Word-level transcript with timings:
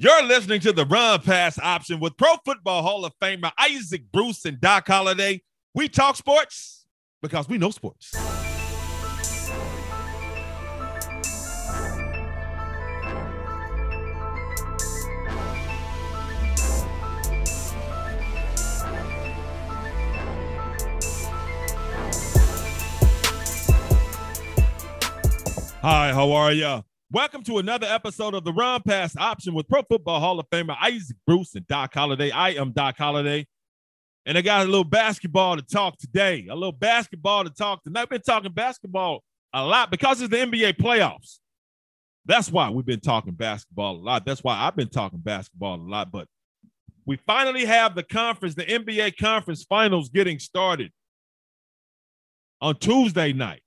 You're 0.00 0.22
listening 0.26 0.60
to 0.60 0.72
the 0.72 0.86
Run 0.86 1.20
Pass 1.22 1.58
option 1.58 1.98
with 1.98 2.16
Pro 2.16 2.36
Football 2.44 2.82
Hall 2.82 3.04
of 3.04 3.12
Famer 3.20 3.50
Isaac 3.58 4.12
Bruce 4.12 4.44
and 4.44 4.60
Doc 4.60 4.86
Holliday. 4.86 5.42
We 5.74 5.88
talk 5.88 6.14
sports 6.14 6.86
because 7.20 7.48
we 7.48 7.58
know 7.58 7.70
sports. 7.70 8.12
Hi, 25.82 26.12
how 26.12 26.30
are 26.30 26.52
you? 26.52 26.84
Welcome 27.10 27.42
to 27.44 27.56
another 27.56 27.86
episode 27.86 28.34
of 28.34 28.44
the 28.44 28.52
Run 28.52 28.82
Pass 28.82 29.16
Option 29.16 29.54
with 29.54 29.66
Pro 29.66 29.80
Football 29.80 30.20
Hall 30.20 30.38
of 30.38 30.50
Famer 30.50 30.76
Isaac 30.78 31.16
Bruce 31.26 31.54
and 31.54 31.66
Doc 31.66 31.94
Holliday. 31.94 32.30
I 32.30 32.50
am 32.50 32.72
Doc 32.72 32.98
Holliday, 32.98 33.46
and 34.26 34.36
I 34.36 34.42
got 34.42 34.66
a 34.66 34.68
little 34.68 34.84
basketball 34.84 35.56
to 35.56 35.62
talk 35.62 35.96
today. 35.96 36.46
A 36.50 36.54
little 36.54 36.70
basketball 36.70 37.44
to 37.44 37.50
talk 37.50 37.82
tonight. 37.82 38.02
I've 38.02 38.08
been 38.10 38.20
talking 38.20 38.52
basketball 38.52 39.24
a 39.54 39.64
lot 39.64 39.90
because 39.90 40.20
it's 40.20 40.30
the 40.30 40.36
NBA 40.36 40.74
playoffs. 40.74 41.38
That's 42.26 42.52
why 42.52 42.68
we've 42.68 42.84
been 42.84 43.00
talking 43.00 43.32
basketball 43.32 43.96
a 43.96 44.02
lot. 44.02 44.26
That's 44.26 44.44
why 44.44 44.58
I've 44.58 44.76
been 44.76 44.90
talking 44.90 45.20
basketball 45.20 45.76
a 45.76 45.88
lot. 45.88 46.12
But 46.12 46.28
we 47.06 47.16
finally 47.26 47.64
have 47.64 47.94
the 47.94 48.02
conference, 48.02 48.54
the 48.54 48.66
NBA 48.66 49.16
conference 49.16 49.64
finals 49.64 50.10
getting 50.10 50.38
started 50.38 50.92
on 52.60 52.76
Tuesday 52.76 53.32
night 53.32 53.62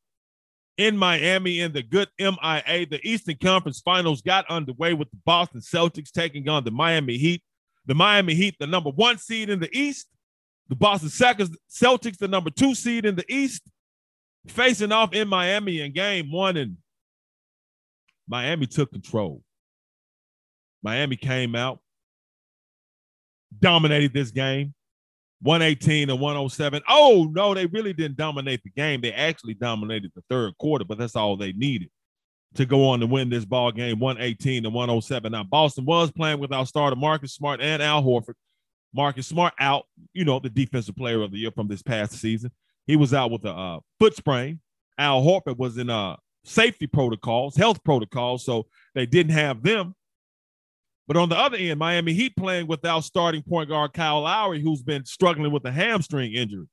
in 0.82 0.98
Miami 0.98 1.60
in 1.60 1.72
the 1.72 1.84
good 1.84 2.10
MIA. 2.20 2.88
The 2.90 3.00
Eastern 3.04 3.38
Conference 3.42 3.80
Finals 3.82 4.22
got 4.22 4.50
underway 4.50 4.94
with 4.94 5.12
the 5.12 5.18
Boston 5.26 5.62
Celtics 5.62 6.12
taking 6.12 6.50
on 6.50 6.64
the 6.64 6.72
Miami 6.72 7.18
Heat. 7.18 7.44
The 7.86 7.94
Miami 7.94 8.34
Heat, 8.34 8.56
the 8.60 8.68
number 8.68 8.90
one 8.90 9.18
seed 9.18 9.50
in 9.50 9.60
the 9.60 9.70
East. 9.78 10.08
The 10.70 10.76
Boston 10.76 11.10
Celtics, 11.10 12.18
the 12.18 12.28
number 12.28 12.50
two 12.50 12.74
seed 12.74 13.06
in 13.06 13.16
the 13.16 13.26
East, 13.30 13.62
facing 14.48 14.92
off 14.92 15.14
in 15.14 15.28
Miami 15.28 15.82
in 15.82 15.92
game 15.94 16.32
one. 16.32 16.58
And 16.58 16.78
Miami 18.28 18.66
took 18.66 18.92
control. 18.92 19.44
Miami 20.82 21.16
came 21.16 21.56
out, 21.56 21.80
dominated 23.60 24.14
this 24.14 24.32
game. 24.32 24.74
118 25.42 26.10
and 26.10 26.20
107. 26.20 26.82
Oh, 26.88 27.30
no, 27.32 27.54
they 27.54 27.66
really 27.66 27.94
didn't 27.94 28.18
dominate 28.18 28.62
the 28.64 28.70
game. 28.70 29.02
They 29.02 29.12
actually 29.12 29.56
dominated 29.56 30.12
the 30.16 30.24
third 30.30 30.58
quarter, 30.58 30.86
but 30.86 30.98
that's 30.98 31.16
all 31.16 31.36
they 31.36 31.52
needed 31.54 31.90
to 32.56 32.66
go 32.66 32.90
on 32.90 33.00
to 33.00 33.08
win 33.08 33.30
this 33.30 33.46
ball 33.46 33.72
game 33.72 34.00
118 34.00 34.64
to 34.64 34.70
107. 34.70 35.32
Now, 35.32 35.44
Boston 35.44 35.86
was 35.86 36.12
playing 36.12 36.40
without 36.40 36.68
starter 36.68 36.96
Marcus 36.96 37.34
Smart 37.34 37.62
and 37.62 37.82
Al 37.82 38.04
Horford. 38.04 38.36
Marcus 38.94 39.26
Smart 39.26 39.54
out, 39.60 39.86
you 40.14 40.26
know, 40.26 40.40
the 40.40 40.50
defensive 40.50 40.96
player 40.96 41.22
of 41.22 41.32
the 41.32 41.38
year 41.38 41.52
from 41.52 41.68
this 41.68 41.82
past 41.82 42.14
season. 42.14 42.52
He 42.88 42.96
was 42.96 43.14
out 43.14 43.32
with 43.32 43.46
a 43.46 43.52
uh, 43.52 43.80
foot 44.00 44.16
sprain. 44.16 44.60
Al 44.98 45.24
Horford 45.24 45.58
was 45.58 45.78
in 45.78 45.90
uh, 45.90 46.18
safety 46.44 46.88
protocols, 46.88 47.56
health 47.56 47.84
protocols, 47.84 48.44
so 48.44 48.68
they 48.94 49.06
didn't 49.06 49.34
have 49.34 49.64
them. 49.64 49.96
But 51.12 51.20
on 51.20 51.28
the 51.28 51.38
other 51.38 51.58
end, 51.58 51.78
Miami 51.78 52.14
Heat 52.14 52.38
playing 52.38 52.68
without 52.68 53.02
starting 53.02 53.44
point 53.44 53.68
guard 53.68 53.92
Kyle 53.92 54.22
Lowry, 54.22 54.62
who's 54.62 54.82
been 54.82 55.04
struggling 55.04 55.52
with 55.52 55.66
a 55.66 55.72
hamstring 55.72 56.32
injury. 56.32 56.68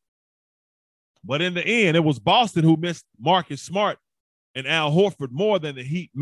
But 1.24 1.42
in 1.42 1.54
the 1.54 1.66
end, 1.66 1.96
it 1.96 2.04
was 2.04 2.20
Boston 2.20 2.62
who 2.62 2.76
missed 2.76 3.04
Marcus 3.18 3.60
Smart 3.60 3.98
and 4.54 4.64
Al 4.68 4.92
Horford 4.92 5.32
more 5.32 5.58
than 5.58 5.74
the 5.74 5.82
Heat 5.82 6.12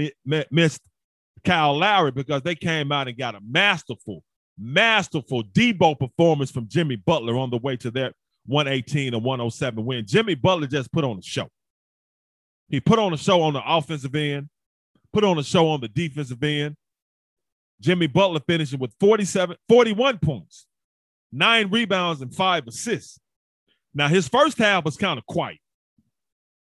missed 0.50 0.81
Kyle 1.45 1.77
Lowry 1.77 2.11
because 2.11 2.41
they 2.41 2.55
came 2.55 2.91
out 2.91 3.06
and 3.06 3.19
got 3.19 3.34
a 3.34 3.41
masterful, 3.47 4.25
masterful 4.58 5.45
Debo 5.45 5.98
performance 5.98 6.51
from 6.51 6.69
Jimmy 6.69 6.97
Butler 6.97 7.36
on 7.36 7.51
the 7.51 7.58
way 7.58 7.77
to 7.77 7.91
their 7.91 8.14
118 8.47 9.12
and 9.12 9.23
107 9.23 9.84
win. 9.84 10.06
Jimmy 10.06 10.34
Butler 10.34 10.69
just 10.69 10.91
put 10.91 11.05
on 11.05 11.19
a 11.19 11.23
show. 11.23 11.51
He 12.70 12.80
put 12.80 12.98
on 12.98 13.13
a 13.13 13.19
show 13.19 13.42
on 13.42 13.52
the 13.52 13.63
offensive 13.63 14.14
end, 14.14 14.48
put 15.13 15.23
on 15.23 15.36
a 15.36 15.45
show 15.45 15.69
on 15.69 15.83
the 15.83 15.89
defensive 15.89 16.42
end. 16.42 16.77
Jimmy 17.81 18.07
Butler 18.07 18.41
finishing 18.47 18.79
with 18.79 18.95
47, 19.01 19.57
41 19.69 20.19
points, 20.19 20.67
nine 21.33 21.70
rebounds, 21.70 22.23
and 22.23 22.35
five 22.35 22.67
assists. 22.67 23.19
Now, 23.95 24.09
his 24.09 24.29
first 24.29 24.59
half 24.59 24.85
was 24.85 24.97
kind 24.97 25.19
of 25.19 25.27
quiet. 25.27 25.59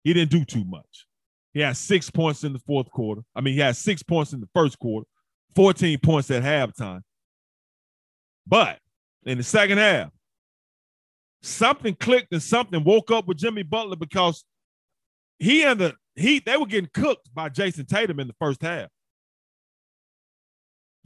He 0.04 0.12
didn't 0.12 0.30
do 0.30 0.44
too 0.44 0.64
much. 0.64 1.06
He 1.52 1.60
had 1.60 1.76
six 1.76 2.10
points 2.10 2.44
in 2.44 2.52
the 2.52 2.58
fourth 2.60 2.90
quarter. 2.90 3.22
I 3.34 3.40
mean, 3.40 3.54
he 3.54 3.60
had 3.60 3.76
six 3.76 4.02
points 4.02 4.32
in 4.32 4.40
the 4.40 4.48
first 4.54 4.78
quarter, 4.78 5.06
14 5.54 5.98
points 5.98 6.30
at 6.30 6.42
halftime. 6.42 7.02
But 8.46 8.78
in 9.24 9.38
the 9.38 9.44
second 9.44 9.78
half, 9.78 10.10
something 11.42 11.94
clicked 11.94 12.32
and 12.32 12.42
something 12.42 12.82
woke 12.82 13.10
up 13.10 13.28
with 13.28 13.38
Jimmy 13.38 13.62
Butler 13.62 13.96
because 13.96 14.44
he 15.38 15.62
and 15.64 15.80
the 15.80 15.94
Heat, 16.14 16.44
they 16.44 16.56
were 16.56 16.66
getting 16.66 16.90
cooked 16.92 17.32
by 17.34 17.48
Jayson 17.48 17.86
Tatum 17.86 18.20
in 18.20 18.26
the 18.26 18.34
first 18.38 18.60
half. 18.60 18.88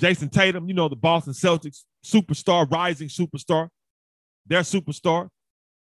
Jayson 0.01 0.31
Tatum, 0.31 0.69
you 0.69 0.75
know, 0.75 0.89
the 0.89 0.97
Boston 0.97 1.33
Celtics 1.33 1.84
superstar, 2.05 2.71
rising 2.71 3.09
superstar, 3.09 3.69
their 4.47 4.61
superstar. 4.61 5.29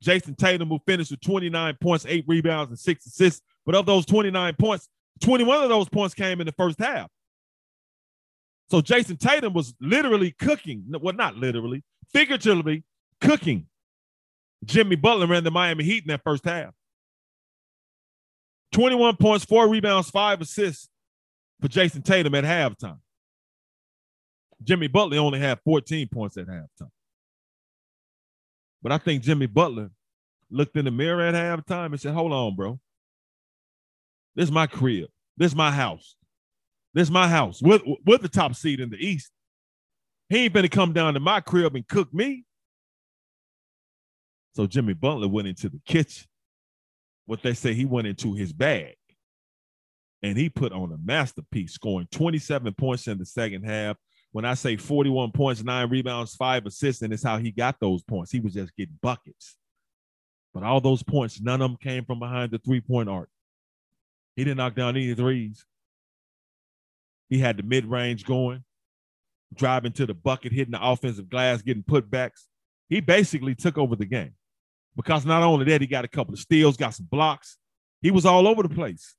Jayson 0.03 0.35
Tatum, 0.35 0.69
who 0.69 0.79
finished 0.85 1.11
with 1.11 1.21
29 1.21 1.77
points, 1.81 2.05
eight 2.07 2.23
rebounds, 2.27 2.69
and 2.69 2.79
six 2.79 3.05
assists. 3.05 3.41
But 3.65 3.75
of 3.75 3.85
those 3.85 4.05
29 4.05 4.55
points, 4.59 4.87
21 5.21 5.63
of 5.63 5.69
those 5.69 5.89
points 5.89 6.13
came 6.13 6.39
in 6.39 6.45
the 6.45 6.53
first 6.53 6.79
half. 6.79 7.09
So 8.69 8.81
Jayson 8.81 9.17
Tatum 9.17 9.53
was 9.53 9.73
literally 9.81 10.35
cooking, 10.39 10.83
well, 10.87 11.15
not 11.15 11.35
literally, 11.35 11.83
figuratively 12.13 12.83
cooking 13.21 13.67
Jimmy 14.65 14.95
Butler 14.95 15.33
and 15.33 15.45
the 15.45 15.51
Miami 15.51 15.83
Heat 15.83 16.03
in 16.03 16.09
that 16.09 16.21
first 16.23 16.45
half. 16.45 16.73
21 18.73 19.15
points, 19.15 19.45
four 19.45 19.69
rebounds, 19.69 20.09
five 20.09 20.41
assists 20.41 20.89
for 21.61 21.67
Jayson 21.67 22.03
Tatum 22.03 22.35
at 22.35 22.43
halftime. 22.43 22.99
Jimmy 24.63 24.87
Butler 24.87 25.17
only 25.17 25.39
had 25.39 25.59
14 25.63 26.07
points 26.09 26.37
at 26.37 26.47
halftime. 26.47 26.89
But 28.81 28.91
I 28.91 28.97
think 28.97 29.23
Jimmy 29.23 29.47
Butler 29.47 29.89
looked 30.49 30.75
in 30.77 30.85
the 30.85 30.91
mirror 30.91 31.21
at 31.21 31.33
halftime 31.33 31.87
and 31.87 31.99
said, 31.99 32.13
Hold 32.13 32.31
on, 32.31 32.55
bro. 32.55 32.79
This 34.35 34.45
is 34.45 34.51
my 34.51 34.67
crib. 34.67 35.07
This 35.35 35.51
is 35.51 35.55
my 35.55 35.71
house. 35.71 36.15
This 36.93 37.07
is 37.07 37.11
my 37.11 37.27
house. 37.27 37.61
With, 37.61 37.81
the 38.21 38.29
top 38.29 38.55
seed 38.55 38.79
in 38.79 38.89
the 38.89 38.97
East. 38.97 39.31
He 40.29 40.45
ain't 40.45 40.53
gonna 40.53 40.69
come 40.69 40.93
down 40.93 41.13
to 41.13 41.19
my 41.19 41.41
crib 41.41 41.75
and 41.75 41.87
cook 41.87 42.13
me. 42.13 42.43
So 44.55 44.67
Jimmy 44.67 44.93
Butler 44.93 45.27
went 45.27 45.47
into 45.47 45.69
the 45.69 45.79
kitchen. 45.85 46.27
What 47.25 47.43
they 47.43 47.53
say 47.53 47.73
he 47.73 47.85
went 47.85 48.07
into 48.07 48.33
his 48.33 48.53
bag. 48.53 48.95
And 50.23 50.37
he 50.37 50.49
put 50.49 50.71
on 50.71 50.91
a 50.91 50.97
masterpiece, 50.97 51.73
scoring 51.73 52.07
27 52.11 52.73
points 52.73 53.07
in 53.07 53.17
the 53.17 53.25
second 53.25 53.63
half 53.63 53.97
when 54.37 54.45
I 54.45 54.53
say 54.53 54.77
41 54.77 55.31
points, 55.31 55.63
nine 55.63 55.89
rebounds, 55.89 56.35
five 56.35 56.67
assists, 56.67 57.01
and 57.01 57.11
it's 57.11 57.23
how 57.23 57.39
he 57.39 57.49
got 57.49 57.79
those 57.79 58.03
points. 58.03 58.31
He 58.31 58.39
was 58.39 58.53
just 58.53 58.75
getting 58.75 58.99
buckets. 59.01 59.57
But 60.53 60.61
all 60.61 60.79
those 60.79 61.01
points, 61.01 61.41
none 61.41 61.59
of 61.59 61.71
them 61.71 61.77
came 61.81 62.05
from 62.05 62.19
behind 62.19 62.51
the 62.51 62.59
three 62.59 62.79
point 62.79 63.09
arc. 63.09 63.29
He 64.35 64.43
didn't 64.43 64.57
knock 64.57 64.75
down 64.75 64.95
any 64.95 65.11
threes. 65.15 65.65
He 67.31 67.39
had 67.39 67.57
the 67.57 67.63
mid 67.63 67.87
range 67.87 68.25
going, 68.25 68.63
driving 69.55 69.93
to 69.93 70.05
the 70.05 70.13
bucket, 70.13 70.51
hitting 70.51 70.73
the 70.73 70.87
offensive 70.87 71.31
glass, 71.31 71.63
getting 71.63 71.81
putbacks. 71.81 72.45
He 72.89 72.99
basically 72.99 73.55
took 73.55 73.79
over 73.79 73.95
the 73.95 74.05
game 74.05 74.35
because 74.95 75.25
not 75.25 75.41
only 75.41 75.65
that, 75.65 75.81
he 75.81 75.87
got 75.87 76.05
a 76.05 76.07
couple 76.07 76.35
of 76.35 76.39
steals, 76.39 76.77
got 76.77 76.93
some 76.93 77.07
blocks. 77.09 77.57
He 78.03 78.11
was 78.11 78.27
all 78.27 78.47
over 78.47 78.61
the 78.61 78.69
place. 78.69 79.15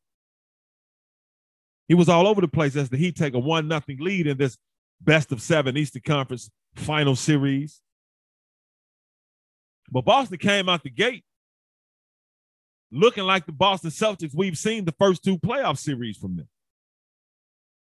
He 1.88 1.94
was 1.94 2.08
all 2.08 2.28
over 2.28 2.40
the 2.40 2.46
place 2.46 2.76
as 2.76 2.88
the 2.88 2.96
Heat 2.96 3.16
take 3.16 3.34
a 3.34 3.40
one 3.40 3.66
nothing 3.66 3.98
lead 3.98 4.28
in 4.28 4.38
this 4.38 4.56
best 5.00 5.32
of 5.32 5.40
seven 5.40 5.76
Eastern 5.76 6.02
Conference 6.02 6.50
final 6.74 7.16
series. 7.16 7.80
But 9.90 10.04
Boston 10.04 10.38
came 10.38 10.68
out 10.68 10.82
the 10.82 10.90
gate 10.90 11.24
looking 12.90 13.24
like 13.24 13.46
the 13.46 13.52
Boston 13.52 13.90
Celtics 13.90 14.34
we've 14.34 14.56
seen 14.56 14.84
the 14.84 14.94
first 14.98 15.22
two 15.22 15.38
playoff 15.38 15.78
series 15.78 16.16
from 16.16 16.36
them. 16.36 16.48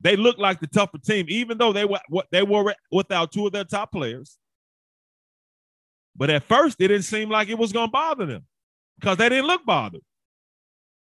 They 0.02 0.16
looked 0.16 0.40
like 0.40 0.60
the 0.60 0.68
tougher 0.68 0.98
team, 0.98 1.26
even 1.30 1.58
though 1.58 1.74
they 1.74 1.86
were 1.86 2.00
they 2.32 2.44
were 2.44 2.76
without 2.92 3.32
two 3.32 3.48
of 3.48 3.54
their 3.54 3.64
top 3.64 3.92
players. 3.92 4.38
But 6.16 6.30
at 6.30 6.44
first, 6.44 6.78
it 6.80 6.90
didn't 6.90 7.04
seem 7.04 7.30
like 7.30 7.50
it 7.50 7.58
was 7.58 7.74
going 7.74 7.88
to 7.88 7.92
bother 7.92 8.26
them 8.26 8.46
because 9.00 9.18
they 9.18 9.30
didn't 9.30 9.48
look 9.48 9.66
bothered. 9.66 10.02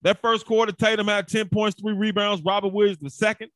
That 0.03 0.21
first 0.21 0.47
quarter, 0.47 0.73
Tatum 0.73 1.09
had 1.09 1.29
10 1.29 1.49
points, 1.49 1.81
three 1.81 1.93
rebounds. 1.93 2.43
Robert 2.45 2.73
Williams, 2.73 2.99
the 3.01 3.11
second, 3.11 3.51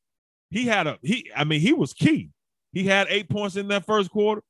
he 0.51 0.65
had 0.65 0.87
a 0.87 0.99
he. 1.03 1.31
I 1.35 1.45
mean, 1.45 1.61
he 1.61 1.73
was 1.73 1.93
key. 1.93 2.31
He 2.73 2.85
had 2.85 3.07
eight 3.11 3.29
points 3.29 3.57
in 3.57 3.69
that 3.69 3.87
first 3.87 4.11
quarter, 4.11 4.43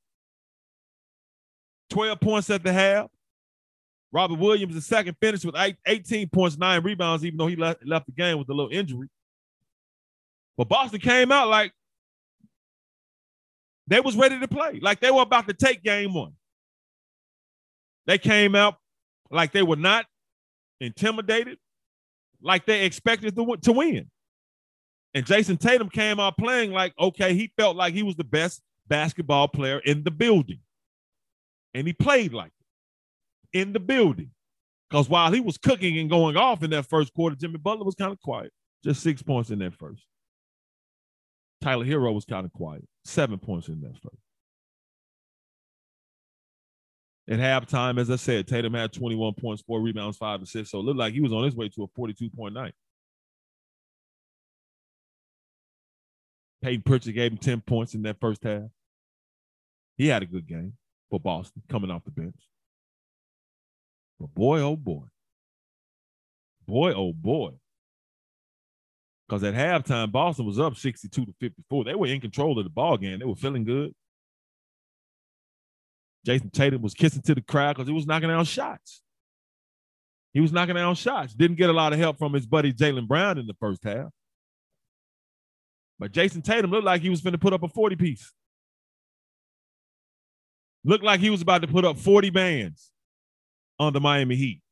12 1.90 2.20
points 2.20 2.50
at 2.50 2.62
the 2.62 2.72
half. 2.72 3.08
Robert 4.12 4.38
Williams, 4.38 4.74
the 4.74 4.80
second, 4.80 5.16
finished 5.20 5.44
with 5.44 5.54
18 5.86 6.28
points, 6.30 6.58
nine 6.58 6.82
rebounds, 6.82 7.24
even 7.24 7.38
though 7.38 7.46
he 7.46 7.56
left, 7.56 7.86
left 7.86 8.06
the 8.06 8.12
game 8.12 8.38
with 8.38 8.48
a 8.48 8.52
little 8.52 8.72
injury. 8.72 9.08
But 10.56 10.68
Boston 10.68 11.00
came 11.00 11.32
out 11.32 11.48
like 11.48 11.72
They 13.90 14.00
was 14.00 14.16
ready 14.16 14.38
to 14.38 14.48
play. 14.48 14.78
Like 14.80 15.00
they 15.00 15.10
were 15.10 15.22
about 15.22 15.48
to 15.48 15.54
take 15.54 15.82
game 15.82 16.14
one. 16.14 16.32
They 18.06 18.18
came 18.18 18.54
out 18.54 18.76
like 19.30 19.52
they 19.52 19.64
were 19.64 19.76
not 19.76 20.06
intimidated, 20.80 21.58
like 22.40 22.66
they 22.66 22.84
expected 22.86 23.34
to, 23.34 23.56
to 23.62 23.72
win. 23.72 24.08
And 25.14 25.26
Jayson 25.26 25.58
Tatum 25.58 25.88
came 25.88 26.20
out 26.20 26.38
playing 26.38 26.72
like, 26.72 26.94
okay, 26.98 27.34
he 27.34 27.52
felt 27.56 27.76
like 27.76 27.94
he 27.94 28.02
was 28.02 28.16
the 28.16 28.24
best 28.24 28.62
basketball 28.88 29.48
player 29.48 29.78
in 29.80 30.04
the 30.04 30.10
building. 30.10 30.60
And 31.74 31.86
he 31.86 31.92
played 31.92 32.32
like 32.32 32.52
it 33.52 33.60
in 33.60 33.72
the 33.72 33.80
building. 33.80 34.30
Because 34.88 35.08
while 35.08 35.32
he 35.32 35.40
was 35.40 35.56
cooking 35.56 35.98
and 35.98 36.10
going 36.10 36.36
off 36.36 36.62
in 36.62 36.70
that 36.70 36.86
first 36.86 37.14
quarter, 37.14 37.36
Jimmy 37.36 37.58
Butler 37.58 37.84
was 37.84 37.94
kind 37.94 38.12
of 38.12 38.20
quiet. 38.20 38.52
Just 38.84 39.02
six 39.02 39.22
points 39.22 39.50
in 39.50 39.60
that 39.60 39.74
first. 39.74 40.02
Tyler 41.60 41.84
Herro 41.84 42.12
was 42.12 42.24
kind 42.24 42.44
of 42.44 42.52
quiet. 42.52 42.86
Seven 43.04 43.38
points 43.38 43.68
in 43.68 43.80
that 43.82 43.96
first. 44.00 44.16
At 47.28 47.38
halftime, 47.38 48.00
as 48.00 48.10
I 48.10 48.16
said, 48.16 48.48
Tatum 48.48 48.74
had 48.74 48.92
21 48.92 49.34
points, 49.34 49.62
four 49.62 49.80
rebounds, 49.80 50.16
five 50.16 50.42
assists. 50.42 50.72
So 50.72 50.80
it 50.80 50.82
looked 50.82 50.98
like 50.98 51.12
he 51.12 51.20
was 51.20 51.32
on 51.32 51.44
his 51.44 51.54
way 51.54 51.68
to 51.68 51.84
a 51.84 51.86
42 51.94 52.30
point 52.30 52.54
night. 52.54 52.74
Payton 56.62 56.82
Pritchard 56.82 57.14
gave 57.14 57.32
him 57.32 57.38
10 57.38 57.60
points 57.62 57.94
in 57.94 58.02
that 58.02 58.20
first 58.20 58.42
half. 58.44 58.62
He 59.96 60.08
had 60.08 60.22
a 60.22 60.26
good 60.26 60.46
game 60.46 60.74
for 61.10 61.20
Boston 61.20 61.62
coming 61.68 61.90
off 61.90 62.04
the 62.04 62.10
bench. 62.10 62.36
But 64.18 64.34
boy, 64.34 64.60
oh 64.60 64.76
boy. 64.76 65.04
Boy, 66.66 66.92
oh 66.92 67.12
boy. 67.12 67.52
Because 69.26 69.44
at 69.44 69.54
halftime, 69.54 70.12
Boston 70.12 70.44
was 70.44 70.58
up 70.58 70.76
62 70.76 71.24
to 71.24 71.32
54. 71.40 71.84
They 71.84 71.94
were 71.94 72.06
in 72.06 72.20
control 72.20 72.58
of 72.58 72.64
the 72.64 72.70
ball 72.70 72.96
game. 72.96 73.18
They 73.18 73.24
were 73.24 73.36
feeling 73.36 73.64
good. 73.64 73.94
Jayson 76.26 76.50
Tatum 76.50 76.82
was 76.82 76.94
kissing 76.94 77.22
to 77.22 77.34
the 77.34 77.40
crowd 77.40 77.76
because 77.76 77.88
he 77.88 77.94
was 77.94 78.06
knocking 78.06 78.28
down 78.28 78.44
shots. 78.44 79.02
He 80.32 80.40
was 80.40 80.52
knocking 80.52 80.74
down 80.74 80.94
shots. 80.94 81.34
Didn't 81.34 81.56
get 81.56 81.70
a 81.70 81.72
lot 81.72 81.92
of 81.92 81.98
help 81.98 82.18
from 82.18 82.34
his 82.34 82.46
buddy 82.46 82.72
Jaylen 82.72 83.08
Brown 83.08 83.38
in 83.38 83.46
the 83.46 83.56
first 83.58 83.82
half. 83.84 84.10
But 86.00 86.12
Jayson 86.12 86.42
Tatum 86.42 86.70
looked 86.70 86.86
like 86.86 87.02
he 87.02 87.10
was 87.10 87.20
going 87.20 87.32
to 87.32 87.38
put 87.38 87.52
up 87.52 87.62
a 87.62 87.68
40 87.68 87.94
piece. 87.94 88.32
Looked 90.82 91.04
like 91.04 91.20
he 91.20 91.28
was 91.28 91.42
about 91.42 91.60
to 91.60 91.68
put 91.68 91.84
up 91.84 91.98
40 91.98 92.30
bands 92.30 92.90
on 93.78 93.92
the 93.92 94.00
Miami 94.00 94.34
Heat. 94.34 94.62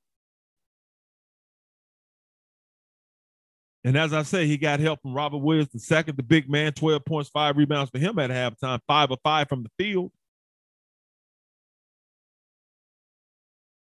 And 3.84 3.96
as 3.96 4.14
I 4.14 4.22
say, 4.22 4.46
he 4.46 4.56
got 4.56 4.80
help 4.80 5.02
from 5.02 5.12
Robert 5.12 5.38
Williams, 5.38 5.68
the 5.68 5.78
second, 5.78 6.16
the 6.16 6.22
big 6.22 6.48
man, 6.50 6.72
12 6.72 7.04
points, 7.04 7.28
five 7.28 7.58
rebounds 7.58 7.90
for 7.90 7.98
him 7.98 8.18
at 8.18 8.30
halftime, 8.30 8.80
five 8.86 9.10
of 9.10 9.18
five 9.22 9.50
from 9.50 9.62
the 9.62 9.70
field. 9.78 10.10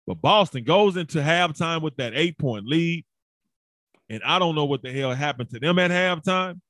But 0.06 0.20
Boston 0.20 0.64
goes 0.64 0.96
into 0.96 1.18
halftime 1.18 1.80
with 1.80 1.96
that 1.96 2.12
eight 2.16 2.36
point 2.38 2.66
lead. 2.66 3.04
And 4.08 4.20
I 4.24 4.40
don't 4.40 4.56
know 4.56 4.64
what 4.64 4.82
the 4.82 4.92
hell 4.92 5.14
happened 5.14 5.50
to 5.50 5.60
them 5.60 5.78
at 5.78 5.92
halftime. 5.92 6.60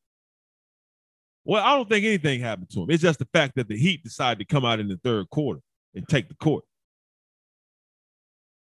Well, 1.45 1.65
I 1.65 1.75
don't 1.75 1.89
think 1.89 2.05
anything 2.05 2.41
happened 2.41 2.71
to 2.71 2.83
him. 2.83 2.91
It's 2.91 3.03
just 3.03 3.19
the 3.19 3.29
fact 3.33 3.55
that 3.57 3.69
the 3.69 3.77
Heat 3.77 4.03
decided 4.03 4.39
to 4.39 4.45
come 4.45 4.65
out 4.65 4.81
in 4.81 4.89
the 4.89 4.99
third 5.03 5.31
quarter 5.31 5.61
and 5.95 6.07
take 6.09 6.29
the 6.29 6.35
court. 6.35 6.65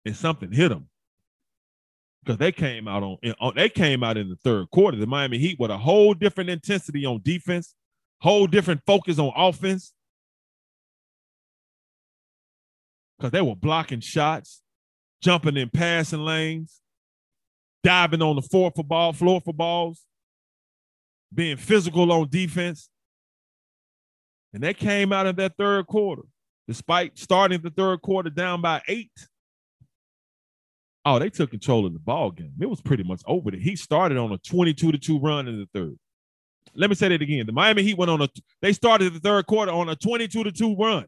And 0.05 0.15
something 0.15 0.51
hit 0.51 0.69
them 0.69 0.89
because 2.23 2.37
they 2.37 2.51
came 2.51 2.87
out 2.87 3.03
on, 3.03 3.53
they 3.55 3.69
came 3.69 4.03
out 4.03 4.17
in 4.17 4.29
the 4.29 4.35
third 4.37 4.69
quarter. 4.71 4.97
The 4.97 5.07
Miami 5.07 5.37
Heat 5.37 5.59
with 5.59 5.71
a 5.71 5.77
whole 5.77 6.13
different 6.13 6.49
intensity 6.49 7.05
on 7.05 7.21
defense, 7.23 7.75
whole 8.21 8.47
different 8.47 8.81
focus 8.85 9.19
on 9.19 9.31
offense. 9.35 9.93
because 13.23 13.31
they 13.31 13.41
were 13.41 13.55
blocking 13.55 14.01
shots, 14.01 14.61
jumping 15.21 15.55
in 15.55 15.69
passing 15.69 16.19
lanes, 16.19 16.81
diving 17.81 18.21
on 18.21 18.35
the 18.35 18.41
floor 18.41 18.69
for 18.75 18.83
ball, 18.83 19.13
floor 19.13 19.39
for 19.39 19.53
balls, 19.53 20.01
being 21.33 21.57
physical 21.57 22.11
on 22.11 22.29
defense. 22.29 22.89
And 24.53 24.61
they 24.61 24.73
came 24.73 25.11
out 25.11 25.25
in 25.25 25.35
that 25.37 25.53
third 25.57 25.87
quarter, 25.87 26.23
despite 26.67 27.17
starting 27.17 27.61
the 27.61 27.71
third 27.71 28.01
quarter 28.01 28.29
down 28.29 28.61
by 28.61 28.81
eight. 28.87 29.11
Oh, 31.05 31.19
they 31.19 31.29
took 31.29 31.51
control 31.51 31.85
of 31.85 31.93
the 31.93 31.99
ball 31.99 32.31
game. 32.31 32.53
It 32.61 32.69
was 32.69 32.81
pretty 32.81 33.03
much 33.03 33.21
over. 33.25 33.51
He 33.51 33.75
started 33.75 34.17
on 34.17 34.31
a 34.31 34.37
22 34.37 34.91
to 34.93 34.97
2 34.97 35.19
run 35.19 35.47
in 35.47 35.59
the 35.59 35.67
third. 35.73 35.97
Let 36.75 36.89
me 36.89 36.95
say 36.95 37.09
that 37.09 37.21
again. 37.21 37.45
The 37.45 37.51
Miami 37.51 37.83
Heat 37.83 37.97
went 37.97 38.09
on 38.09 38.21
a 38.21 38.29
they 38.61 38.73
started 38.73 39.13
the 39.13 39.19
third 39.19 39.45
quarter 39.45 39.71
on 39.71 39.89
a 39.89 39.95
22 39.95 40.45
to 40.45 40.51
2 40.51 40.75
run. 40.75 41.05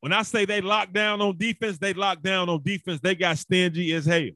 When 0.00 0.12
I 0.12 0.22
say 0.22 0.44
they 0.44 0.60
locked 0.60 0.92
down 0.92 1.20
on 1.20 1.36
defense, 1.36 1.78
they 1.78 1.92
locked 1.92 2.22
down 2.22 2.48
on 2.48 2.62
defense. 2.62 3.00
They 3.00 3.14
got 3.14 3.38
stingy 3.38 3.92
as 3.92 4.06
hell. 4.06 4.30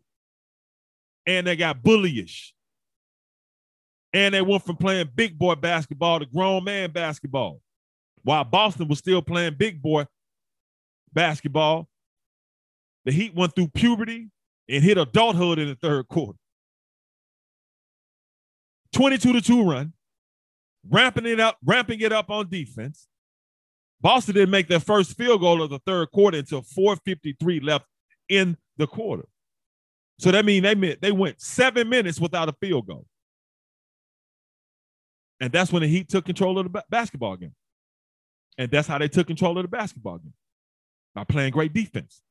And 1.24 1.46
they 1.46 1.56
got 1.56 1.82
bullyish. 1.82 2.52
And 4.16 4.32
they 4.32 4.40
went 4.40 4.64
from 4.64 4.78
playing 4.78 5.10
big 5.14 5.38
boy 5.38 5.56
basketball 5.56 6.20
to 6.20 6.24
grown 6.24 6.64
man 6.64 6.90
basketball. 6.90 7.60
While 8.22 8.44
Boston 8.44 8.88
was 8.88 8.98
still 8.98 9.20
playing 9.20 9.56
big 9.58 9.82
boy 9.82 10.06
basketball, 11.12 11.86
the 13.04 13.12
Heat 13.12 13.34
went 13.34 13.54
through 13.54 13.68
puberty 13.68 14.30
and 14.70 14.82
hit 14.82 14.96
adulthood 14.96 15.58
in 15.58 15.68
the 15.68 15.74
third 15.74 16.08
quarter. 16.08 16.38
22 18.94 19.34
to 19.34 19.42
2 19.42 19.68
run, 19.68 19.92
ramping 20.88 21.26
it 21.26 21.38
up, 21.38 21.58
ramping 21.62 22.00
it 22.00 22.10
up 22.10 22.30
on 22.30 22.48
defense. 22.48 23.08
Boston 24.00 24.36
didn't 24.36 24.50
make 24.50 24.68
their 24.68 24.80
first 24.80 25.14
field 25.18 25.42
goal 25.42 25.60
of 25.60 25.68
the 25.68 25.80
third 25.80 26.10
quarter 26.10 26.38
until 26.38 26.62
4:53 26.62 27.60
left 27.60 27.84
in 28.30 28.56
the 28.78 28.86
quarter. 28.86 29.28
So 30.18 30.30
that 30.30 30.46
means 30.46 30.62
they 30.62 30.74
meant 30.74 31.02
they 31.02 31.12
went 31.12 31.38
seven 31.38 31.90
minutes 31.90 32.18
without 32.18 32.48
a 32.48 32.54
field 32.54 32.86
goal. 32.86 33.06
And 35.40 35.52
that's 35.52 35.72
when 35.72 35.82
the 35.82 35.88
Heat 35.88 36.08
took 36.08 36.24
control 36.24 36.58
of 36.58 36.72
the 36.72 36.82
basketball 36.88 37.36
game. 37.36 37.54
And 38.58 38.70
that's 38.70 38.88
how 38.88 38.98
they 38.98 39.08
took 39.08 39.26
control 39.26 39.58
of 39.58 39.64
the 39.64 39.68
basketball 39.68 40.18
game 40.18 40.32
by 41.14 41.24
playing 41.24 41.52
great 41.52 41.72
defense, 41.72 42.22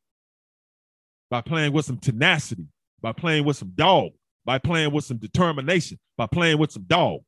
by 1.30 1.42
playing 1.42 1.72
with 1.74 1.86
some 1.86 1.98
tenacity, 1.98 2.68
by 3.02 3.12
playing 3.12 3.46
with 3.46 3.58
some 3.58 3.74
dog, 3.76 4.12
by 4.44 4.58
playing 4.58 4.92
with 4.92 5.06
some 5.06 5.18
determination, 5.18 6.00
by 6.18 6.26
playing 6.26 6.58
with 6.58 6.72
some 6.72 6.84
dog. 6.84 7.22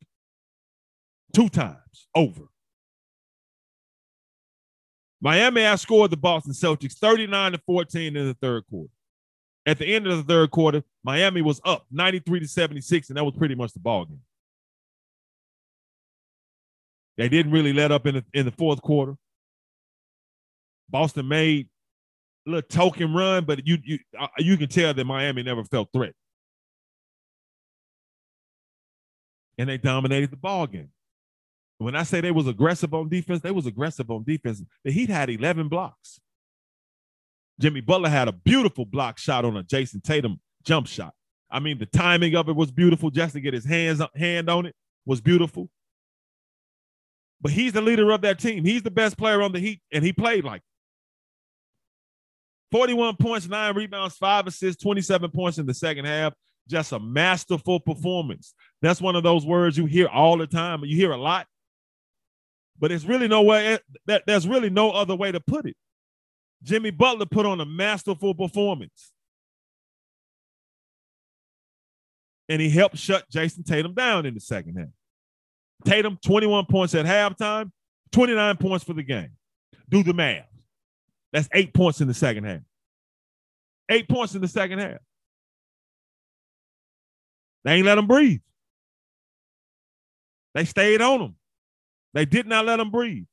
Two 1.34 1.50
times 1.50 2.08
over. 2.16 2.44
Miami 5.20 5.62
outscored 5.62 6.10
the 6.10 6.18
Boston 6.18 6.54
Celtics 6.54 6.94
39 6.94 7.54
to 7.54 7.58
14 7.66 8.16
in 8.16 8.28
the 8.28 8.34
third 8.36 8.64
quarter. 8.70 8.92
At 9.66 9.80
the 9.80 9.86
end 9.86 10.08
of 10.08 10.16
the 10.18 10.24
third 10.24 10.52
quarter, 10.52 10.84
Miami 11.04 11.42
was 11.42 11.60
up 11.66 11.86
93 11.92 12.40
to 12.40 12.48
76, 12.48 13.10
and 13.10 13.18
that 13.18 13.24
was 13.24 13.36
pretty 13.36 13.56
much 13.56 13.74
the 13.74 13.80
ball 13.80 14.06
game. 14.06 14.22
They 17.18 17.30
didn't 17.30 17.52
really 17.52 17.74
let 17.74 17.92
up 17.92 18.06
in 18.06 18.16
the, 18.16 18.26
in 18.34 18.46
the 18.46 18.52
fourth 18.52 18.82
quarter. 18.82 19.16
Boston 20.90 21.28
made 21.28 21.68
a 22.46 22.52
little 22.52 22.68
token 22.70 23.14
run, 23.14 23.46
but 23.46 23.68
you 23.68 23.78
you 23.84 24.00
uh, 24.18 24.28
you 24.38 24.56
can 24.58 24.70
tell 24.70 24.94
that 24.94 25.06
Miami 25.06 25.44
never 25.44 25.64
felt 25.66 25.90
threat, 25.92 26.14
and 29.58 29.68
they 29.68 29.78
dominated 29.78 30.32
the 30.32 30.38
ball 30.38 30.68
game. 30.68 30.90
When 31.80 31.96
I 31.96 32.04
say 32.04 32.22
they 32.22 32.32
was 32.32 32.48
aggressive 32.48 32.94
on 32.94 33.10
defense, 33.10 33.42
they 33.42 33.52
was 33.52 33.66
aggressive 33.66 34.10
on 34.10 34.24
defense. 34.24 34.64
The 34.84 34.92
Heat 34.92 35.10
had 35.10 35.30
11 35.30 35.68
blocks. 35.68 36.20
Jimmy 37.60 37.82
Butler 37.82 38.10
had 38.10 38.28
a 38.28 38.32
beautiful 38.32 38.86
block 38.86 39.20
shot 39.20 39.46
on 39.46 39.58
a 39.58 39.64
Jayson 39.64 40.02
Tatum 40.02 40.40
jump 40.64 40.88
shot. 40.88 41.14
I 41.50 41.60
mean, 41.60 41.78
the 41.78 41.86
timing 41.86 42.36
of 42.36 42.50
it 42.50 42.56
was 42.56 42.72
beautiful. 42.72 43.10
Just 43.10 43.34
to 43.34 43.42
get 43.42 43.54
his 43.54 43.66
hands 43.66 44.02
hand 44.16 44.50
on 44.50 44.66
it 44.66 44.76
was 45.06 45.22
beautiful. 45.22 45.70
But 47.42 47.52
he's 47.52 47.74
the 47.74 47.82
leader 47.82 48.12
of 48.12 48.22
that 48.22 48.40
team. 48.40 48.66
He's 48.66 48.84
the 48.84 48.92
best 48.92 49.18
player 49.18 49.42
on 49.42 49.52
the 49.52 49.60
Heat, 49.60 49.82
and 49.94 50.04
he 50.04 50.12
played 50.12 50.44
like 50.44 50.62
41 52.72 53.16
points, 53.18 53.48
nine 53.48 53.76
rebounds, 53.76 54.18
five 54.18 54.48
assists, 54.48 54.82
27 54.82 55.30
points 55.32 55.58
in 55.58 55.66
the 55.66 55.74
second 55.74 56.06
half. 56.06 56.34
Just 56.68 56.92
a 56.92 57.00
masterful 57.00 57.80
performance. 57.80 58.54
That's 58.82 59.00
one 59.00 59.16
of 59.16 59.24
those 59.24 59.46
words 59.46 59.78
you 59.78 59.86
hear 59.86 60.08
all 60.08 60.38
the 60.38 60.48
time. 60.48 60.84
You 60.84 60.96
hear 60.96 61.12
a 61.12 61.18
lot 61.18 61.48
but 62.80 62.92
it's 62.92 63.06
really 63.06 63.28
no 63.28 63.42
way 63.42 63.80
that 64.06 64.24
there's 64.28 64.48
really 64.48 64.70
no 64.70 64.92
other 64.92 65.16
way 65.16 65.32
to 65.32 65.40
put 65.40 65.66
it. 65.66 65.76
Jimmy 66.64 66.92
Butler 66.92 67.26
put 67.26 67.46
on 67.46 67.60
a 67.60 67.66
masterful 67.66 68.34
performance. 68.34 69.12
And 72.50 72.62
he 72.62 72.70
helped 72.70 72.98
shut 72.98 73.30
Jayson 73.30 73.64
Tatum 73.64 73.94
down 73.94 74.26
in 74.26 74.34
the 74.34 74.40
second 74.40 74.78
half. 74.78 74.88
Tatum, 75.88 76.20
21 76.22 76.66
points 76.66 76.94
at 76.96 77.06
halftime, 77.06 77.72
29 78.12 78.58
points 78.58 78.84
for 78.84 78.94
the 78.94 79.04
game. 79.04 79.32
Do 79.90 80.04
the 80.04 80.14
math. 80.14 80.46
That's 81.32 81.48
eight 81.54 81.74
points 81.74 82.02
in 82.02 82.08
the 82.08 82.14
second 82.14 82.44
half. 82.44 82.62
Eight 83.90 84.10
points 84.10 84.36
in 84.36 84.42
the 84.42 84.50
second 84.50 84.80
half. 84.80 84.98
They 87.64 87.76
ain't 87.76 87.86
let 87.86 87.98
him 87.98 88.08
breathe. 88.08 88.42
They 90.54 90.66
stayed 90.66 91.02
on 91.02 91.22
him. 91.22 91.36
They 92.14 92.26
did 92.26 92.48
not 92.48 92.66
let 92.66 92.80
him 92.80 92.92
breathe. 92.92 93.26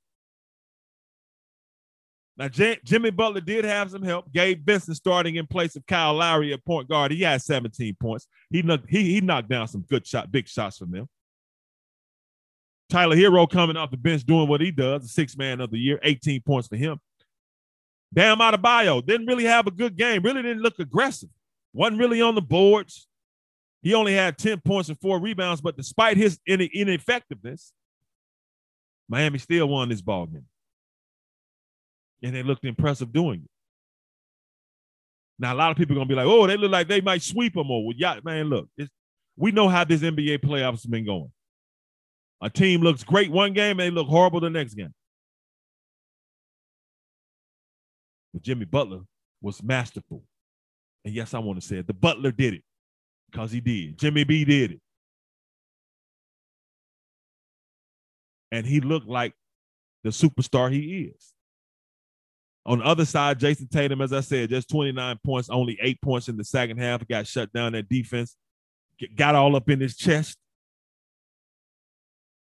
Now, 2.37 2.49
J- 2.49 2.81
Jimmy 2.85 3.11
Butler 3.11 3.41
did 3.41 3.65
have 3.65 3.91
some 3.91 4.03
help. 4.03 4.33
Gabe 4.33 4.65
Vincent 4.65 4.97
starting 4.97 5.37
in 5.37 5.47
place 5.47 5.77
of 5.77 5.87
Kyle 5.87 6.15
Lowry 6.15 6.53
at 6.53 6.65
point 6.65 6.89
guard. 6.89 7.13
He 7.13 7.23
had 7.23 7.43
17 7.43 7.97
points. 8.01 8.27
He 8.51 8.63
knocked, 8.63 8.87
he, 8.89 9.15
he 9.15 9.21
knocked 9.21 9.49
down 9.49 9.67
some 9.69 9.83
good 9.83 10.07
shot, 10.07 10.31
big 10.31 10.49
shots 10.49 10.79
from 10.79 10.91
them. 10.91 11.09
Tyler 12.95 13.17
Herro 13.17 13.51
coming 13.51 13.77
off 13.77 13.91
the 13.91 13.97
bench 13.97 14.25
doing 14.25 14.47
what 14.47 14.61
he 14.61 14.71
does, 14.71 15.03
the 15.03 15.09
six 15.09 15.37
man 15.37 15.61
of 15.61 15.73
the 15.73 15.79
year, 15.79 15.99
18 16.05 16.43
points 16.43 16.69
for 16.69 16.77
him. 16.77 17.01
Bam 18.13 18.39
Adebayo 18.39 19.05
didn't 19.05 19.27
really 19.27 19.43
have 19.43 19.67
a 19.67 19.73
good 19.73 19.97
game, 19.97 20.23
really 20.23 20.43
didn't 20.43 20.63
look 20.63 20.79
aggressive, 20.79 21.29
wasn't 21.73 21.99
really 21.99 22.23
on 22.23 22.37
the 22.37 22.41
boards. 22.41 23.09
He 23.83 23.95
only 23.95 24.15
had 24.15 24.39
10 24.39 24.61
points 24.61 24.91
and 24.91 25.01
four 25.01 25.19
rebounds, 25.19 25.61
but 25.61 25.77
despite 25.77 26.17
his 26.17 26.39
ineffectiveness, 26.47 27.73
Miami 29.09 29.39
still 29.39 29.67
won 29.67 29.89
this 29.89 30.01
ball 30.01 30.27
game 30.27 30.47
and 32.23 32.33
they 32.33 32.45
looked 32.45 32.65
impressive 32.65 33.13
doing 33.13 33.41
it. 33.45 33.51
Now, 35.37 35.53
a 35.53 35.57
lot 35.57 35.73
of 35.73 35.77
people 35.77 35.97
are 35.97 35.99
gonna 35.99 36.09
be 36.09 36.15
like, 36.15 36.27
"Oh, 36.27 36.47
they 36.47 36.57
look 36.57 36.71
like 36.71 36.87
they 36.87 37.01
might 37.01 37.23
sweep 37.23 37.55
them." 37.55 37.71
Well, 37.71 37.93
yeah, 37.97 38.21
man, 38.23 38.49
look, 38.49 38.69
we 39.35 39.51
know 39.51 39.69
how 39.69 39.83
this 39.83 40.03
NBA 40.03 40.39
playoffs 40.39 40.89
been 40.89 41.05
going. 41.05 41.33
A 42.45 42.51
team 42.51 42.83
looks 42.83 43.03
great 43.03 43.31
one 43.31 43.55
game, 43.55 43.81
and 43.81 43.81
they 43.81 43.91
look 43.91 44.07
horrible 44.07 44.39
the 44.39 44.51
next 44.51 44.75
game. 44.75 44.93
But 48.35 48.43
Jimmy 48.43 48.67
Butler 48.67 49.01
was 49.41 49.63
masterful, 49.63 50.23
and 51.07 51.15
yes, 51.15 51.33
I 51.33 51.39
want 51.39 51.59
to 51.59 51.67
say 51.67 51.79
it. 51.79 51.87
The 51.87 51.95
Butler 51.95 52.33
did 52.33 52.53
it 52.53 52.63
because 53.31 53.51
he 53.51 53.63
did. 53.63 53.99
Jimmy 53.99 54.25
B 54.25 54.45
did 54.45 54.73
it, 54.73 54.81
and 58.53 58.67
he 58.67 58.81
looked 58.81 59.09
like 59.09 59.33
the 60.03 60.11
superstar 60.11 60.71
he 60.71 61.13
is. 61.15 61.33
On 62.67 62.81
the 62.81 62.85
other 62.85 63.07
side, 63.07 63.41
Jayson 63.41 63.69
Tatum, 63.71 64.03
as 64.03 64.13
I 64.13 64.21
said, 64.21 64.51
just 64.51 64.69
29 64.69 65.19
points, 65.25 65.49
only 65.49 65.79
eight 65.81 65.99
points 66.03 66.29
in 66.29 66.37
the 66.37 66.45
second 66.45 66.77
half. 66.77 67.09
Got 67.09 67.27
shut 67.27 67.51
down 67.55 67.73
that 67.73 67.89
defense, 67.89 68.37
got 69.17 69.35
all 69.35 69.57
up 69.57 69.71
in 69.71 69.81
his 69.81 69.97
chest. 69.97 70.37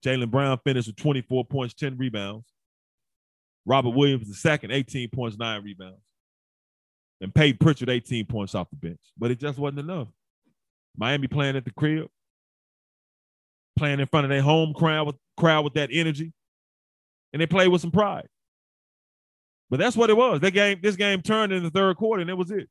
Jaylen 0.04 0.32
Brown 0.32 0.60
finished 0.64 0.88
with 0.88 0.96
24 0.96 1.46
points, 1.46 1.74
10 1.76 1.98
rebounds. 1.98 2.46
Robert 3.66 3.92
Williams, 3.92 4.28
the 4.28 4.34
second, 4.34 4.72
18 4.72 5.10
points, 5.10 5.38
nine 5.38 5.64
rebounds. 5.64 6.02
And 7.20 7.34
Payton 7.34 7.60
Pritchard, 7.60 7.90
18 7.90 8.26
points 8.26 8.56
off 8.56 8.70
the 8.72 8.76
bench. 8.76 9.00
But 9.18 9.30
it 9.30 9.40
just 9.40 9.60
wasn't 9.60 9.80
enough. 9.80 10.08
Miami 10.98 11.28
playing 11.28 11.56
at 11.56 11.66
the 11.66 11.72
crib, 11.72 12.08
playing 13.78 14.00
in 14.00 14.08
front 14.08 14.26
of 14.26 14.30
their 14.30 14.42
home 14.42 14.74
crowd 14.74 15.08
with, 15.08 15.16
crowd 15.38 15.64
with 15.64 15.76
that 15.76 15.90
energy. 15.92 16.34
And 17.32 17.42
they 17.42 17.46
played 17.46 17.68
with 17.68 17.82
some 17.82 17.92
pride. 17.92 18.28
But 19.70 19.80
that's 19.80 19.96
what 19.96 20.10
it 20.10 20.18
was. 20.18 20.42
That 20.42 20.52
game, 20.52 20.80
this 20.82 20.96
game 20.96 21.22
turned 21.22 21.54
in 21.54 21.64
the 21.64 21.70
third 21.70 21.96
quarter, 21.96 22.22
and 22.22 22.30
that 22.30 22.36
was 22.36 22.52
it. 22.52 22.68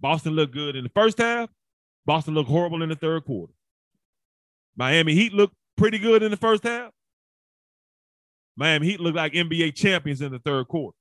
Boston 0.00 0.34
looked 0.34 0.54
good 0.54 0.76
in 0.76 0.84
the 0.84 0.90
first 0.90 1.18
half. 1.18 1.48
Boston 2.06 2.34
looked 2.34 2.48
horrible 2.48 2.82
in 2.82 2.90
the 2.90 2.94
third 2.94 3.24
quarter. 3.24 3.52
Miami 4.76 5.14
Heat 5.14 5.32
looked 5.32 5.56
pretty 5.78 5.98
good 5.98 6.22
in 6.22 6.30
the 6.30 6.36
first 6.36 6.64
half. 6.64 6.90
Miami 8.56 8.88
Heat 8.88 9.00
looked 9.00 9.16
like 9.16 9.32
NBA 9.32 9.74
champions 9.74 10.20
in 10.20 10.32
the 10.32 10.40
third 10.40 10.66
quarter. 10.68 10.96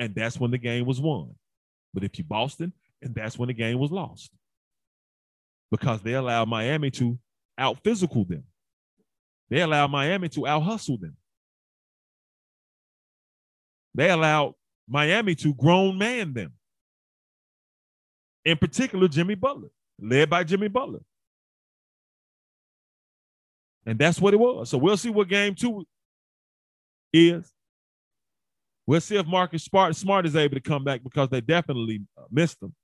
And 0.00 0.14
that's 0.14 0.38
when 0.38 0.50
the 0.50 0.58
game 0.58 0.84
was 0.84 1.00
won. 1.00 1.34
But 1.94 2.04
if 2.04 2.18
you 2.18 2.24
Boston, 2.24 2.72
and 3.00 3.14
that's 3.14 3.38
when 3.38 3.46
the 3.46 3.54
game 3.54 3.78
was 3.78 3.90
lost. 3.90 4.30
Because 5.70 6.02
they 6.02 6.14
allowed 6.14 6.48
Miami 6.48 6.90
to 6.92 7.18
out 7.56 7.78
physical 7.82 8.24
them. 8.24 8.44
They 9.48 9.60
allowed 9.60 9.90
Miami 9.90 10.28
to 10.30 10.46
out 10.46 10.62
hustle 10.62 10.98
them. 10.98 11.16
They 13.94 14.10
allowed 14.10 14.54
Miami 14.88 15.34
to 15.36 15.54
grown 15.54 15.96
man 15.96 16.34
them. 16.34 16.52
In 18.44 18.58
particular, 18.58 19.08
Jimmy 19.08 19.34
Butler, 19.34 19.70
led 20.00 20.28
by 20.28 20.44
Jimmy 20.44 20.68
Butler. 20.68 21.00
And 23.86 23.98
that's 23.98 24.20
what 24.20 24.34
it 24.34 24.38
was. 24.38 24.68
So 24.68 24.78
we'll 24.78 24.96
see 24.96 25.10
what 25.10 25.28
game 25.28 25.54
two 25.54 25.86
is. 27.12 27.50
We'll 28.86 29.00
see 29.00 29.16
if 29.16 29.26
Marcus 29.26 29.64
Smart, 29.64 29.96
Smart 29.96 30.26
is 30.26 30.36
able 30.36 30.56
to 30.56 30.60
come 30.60 30.84
back 30.84 31.02
because 31.02 31.28
they 31.28 31.40
definitely 31.40 32.02
uh, 32.18 32.22
missed 32.30 32.62
him. 32.62 32.74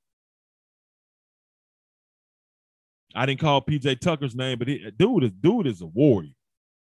I 3.15 3.27
didn't 3.27 3.41
call 3.41 3.61
PJ 3.61 4.01
Tucker's 4.01 4.35
name, 4.35 4.59
but 4.59 4.69
he, 4.69 4.91
dude 4.97 5.25
is 5.25 5.31
dude 5.33 5.67
is 5.67 5.83
a 5.83 5.87
warrior. 5.87 6.31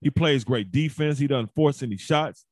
He 0.02 0.10
plays 0.10 0.44
great 0.44 0.72
defense. 0.72 1.18
He 1.18 1.28
doesn't 1.28 1.56
force 1.56 1.82
any 1.82 1.98
shots. 1.98 2.46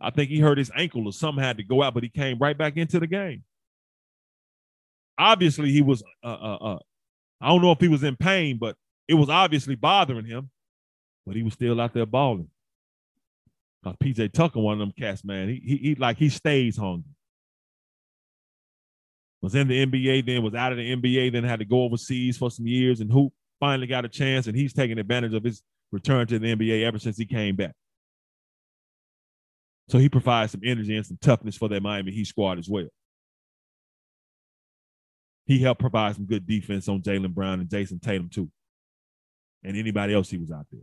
I 0.00 0.10
think 0.10 0.30
he 0.30 0.40
hurt 0.40 0.58
his 0.58 0.70
ankle 0.74 1.06
or 1.06 1.12
something 1.12 1.42
had 1.42 1.58
to 1.58 1.62
go 1.62 1.82
out, 1.82 1.94
but 1.94 2.02
he 2.02 2.08
came 2.08 2.38
right 2.38 2.58
back 2.58 2.76
into 2.76 2.98
the 2.98 3.06
game. 3.06 3.44
Obviously, 5.16 5.70
he 5.70 5.80
was. 5.80 6.02
Uh, 6.22 6.26
uh, 6.26 6.56
uh, 6.56 6.78
I 7.40 7.48
don't 7.48 7.62
know 7.62 7.72
if 7.72 7.80
he 7.80 7.88
was 7.88 8.02
in 8.02 8.16
pain, 8.16 8.58
but 8.58 8.76
it 9.06 9.14
was 9.14 9.28
obviously 9.28 9.76
bothering 9.76 10.26
him. 10.26 10.50
But 11.26 11.36
he 11.36 11.42
was 11.42 11.54
still 11.54 11.80
out 11.80 11.94
there 11.94 12.06
balling. 12.06 12.48
PJ 13.92 14.32
Tucker, 14.32 14.60
one 14.60 14.74
of 14.74 14.78
them 14.78 14.92
cats, 14.98 15.24
man, 15.24 15.48
he, 15.48 15.60
he, 15.62 15.76
he 15.76 15.94
like 15.94 16.16
he 16.16 16.28
stays 16.28 16.76
hungry. 16.76 17.10
Was 19.42 19.54
in 19.54 19.68
the 19.68 19.84
NBA, 19.84 20.24
then 20.24 20.42
was 20.42 20.54
out 20.54 20.72
of 20.72 20.78
the 20.78 20.96
NBA, 20.96 21.32
then 21.32 21.44
had 21.44 21.58
to 21.58 21.66
go 21.66 21.82
overseas 21.82 22.38
for 22.38 22.50
some 22.50 22.66
years 22.66 23.00
and 23.00 23.12
hoop. 23.12 23.32
Finally 23.60 23.86
got 23.86 24.06
a 24.06 24.08
chance, 24.08 24.46
and 24.46 24.56
he's 24.56 24.72
taking 24.72 24.98
advantage 24.98 25.34
of 25.34 25.44
his 25.44 25.62
return 25.92 26.26
to 26.26 26.38
the 26.38 26.56
NBA 26.56 26.82
ever 26.82 26.98
since 26.98 27.18
he 27.18 27.26
came 27.26 27.54
back. 27.54 27.72
So 29.88 29.98
he 29.98 30.08
provides 30.08 30.52
some 30.52 30.62
energy 30.64 30.96
and 30.96 31.04
some 31.04 31.18
toughness 31.20 31.56
for 31.56 31.68
that 31.68 31.82
Miami 31.82 32.10
Heat 32.10 32.26
squad 32.26 32.58
as 32.58 32.68
well. 32.70 32.88
He 35.46 35.58
helped 35.58 35.80
provide 35.80 36.14
some 36.14 36.24
good 36.24 36.46
defense 36.46 36.88
on 36.88 37.02
Jaylen 37.02 37.34
Brown 37.34 37.60
and 37.60 37.68
Jayson 37.68 38.00
Tatum 38.00 38.30
too, 38.30 38.50
and 39.62 39.76
anybody 39.76 40.14
else 40.14 40.30
he 40.30 40.38
was 40.38 40.50
out 40.50 40.66
there. 40.72 40.80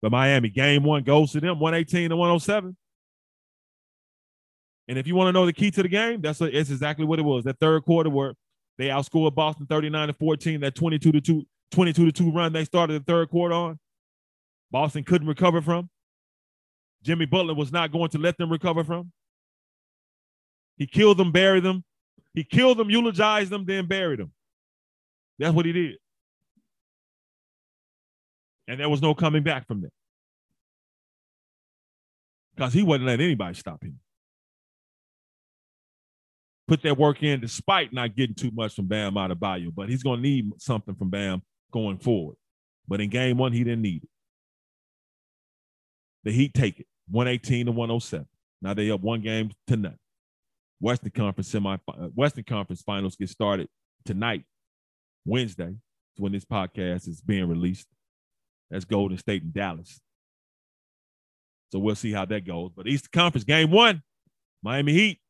But 0.00 0.12
Miami, 0.12 0.48
game 0.48 0.84
one 0.84 1.02
goes 1.02 1.32
to 1.32 1.40
them 1.40 1.58
118 1.58 2.10
to 2.10 2.16
107. 2.16 2.76
And 4.88 4.98
if 4.98 5.06
you 5.06 5.14
want 5.14 5.28
to 5.28 5.32
know 5.32 5.44
the 5.44 5.52
key 5.52 5.70
to 5.72 5.82
the 5.82 5.88
game, 5.88 6.20
that's 6.20 6.40
it's 6.40 6.70
exactly 6.70 7.04
what 7.04 7.18
it 7.18 7.22
was. 7.22 7.44
That 7.44 7.58
third 7.58 7.84
quarter 7.84 8.08
where 8.08 8.34
they 8.78 8.88
outscored 8.88 9.34
Boston 9.34 9.66
39 9.66 10.08
to 10.08 10.14
14, 10.14 10.60
that 10.60 10.74
22 10.74 11.12
to 11.12 11.20
2, 11.20 11.46
22 11.72 12.06
to 12.06 12.12
2 12.12 12.30
run 12.30 12.52
they 12.52 12.64
started 12.64 13.00
the 13.00 13.04
third 13.04 13.28
quarter 13.28 13.54
on. 13.54 13.78
Boston 14.70 15.04
couldn't 15.04 15.28
recover 15.28 15.60
from. 15.60 15.90
Jimmy 17.02 17.26
Butler 17.26 17.54
was 17.54 17.72
not 17.72 17.92
going 17.92 18.08
to 18.10 18.18
let 18.18 18.38
them 18.38 18.50
recover 18.50 18.84
from. 18.84 19.12
He 20.76 20.86
killed 20.86 21.18
them, 21.18 21.32
buried 21.32 21.64
them. 21.64 21.84
He 22.34 22.44
killed 22.44 22.78
them, 22.78 22.88
eulogized 22.88 23.50
them, 23.50 23.64
then 23.64 23.86
buried 23.86 24.20
them. 24.20 24.32
That's 25.38 25.54
what 25.54 25.66
he 25.66 25.72
did. 25.72 25.96
And 28.68 28.78
there 28.78 28.88
was 28.88 29.02
no 29.02 29.14
coming 29.14 29.42
back 29.42 29.66
from 29.66 29.80
that. 29.80 29.92
Because 32.54 32.74
he 32.74 32.82
wouldn't 32.82 33.06
let 33.06 33.20
anybody 33.20 33.54
stop 33.54 33.82
him. 33.82 33.98
Put 36.66 36.82
that 36.82 36.98
work 36.98 37.22
in 37.22 37.40
despite 37.40 37.94
not 37.94 38.14
getting 38.14 38.34
too 38.34 38.50
much 38.52 38.74
from 38.74 38.86
Bam 38.86 39.14
Adebayo, 39.14 39.74
but 39.74 39.88
he's 39.88 40.02
going 40.02 40.18
to 40.18 40.22
need 40.22 40.50
something 40.58 40.94
from 40.94 41.08
Bam 41.08 41.42
going 41.72 41.98
forward. 41.98 42.36
But 42.86 43.00
in 43.00 43.08
game 43.08 43.38
one, 43.38 43.52
he 43.52 43.64
didn't 43.64 43.82
need 43.82 44.04
it. 44.04 44.10
The 46.24 46.32
Heat 46.32 46.52
take 46.52 46.80
it 46.80 46.86
118 47.10 47.66
to 47.66 47.72
107. 47.72 48.26
Now 48.60 48.74
they 48.74 48.90
up 48.90 49.00
one 49.00 49.22
game 49.22 49.50
to 49.68 49.76
none. 49.76 49.96
Western 50.80 51.10
Conference 51.10 51.48
semi 51.48 51.74
uh, 51.88 52.08
Western 52.14 52.44
Conference 52.44 52.82
finals 52.82 53.16
get 53.16 53.30
started 53.30 53.68
tonight, 54.04 54.44
Wednesday, 55.24 55.74
when 56.16 56.32
this 56.32 56.44
podcast 56.44 57.08
is 57.08 57.20
being 57.20 57.48
released. 57.48 57.86
That's 58.70 58.84
Golden 58.84 59.18
State 59.18 59.42
and 59.42 59.54
Dallas. 59.54 60.00
So 61.72 61.78
we'll 61.78 61.94
see 61.94 62.12
how 62.12 62.24
that 62.26 62.46
goes. 62.46 62.70
But 62.74 62.86
Eastern 62.86 63.10
Conference 63.12 63.44
game 63.44 63.70
one, 63.70 64.02
Miami 64.62 64.92
Heat, 64.92 65.20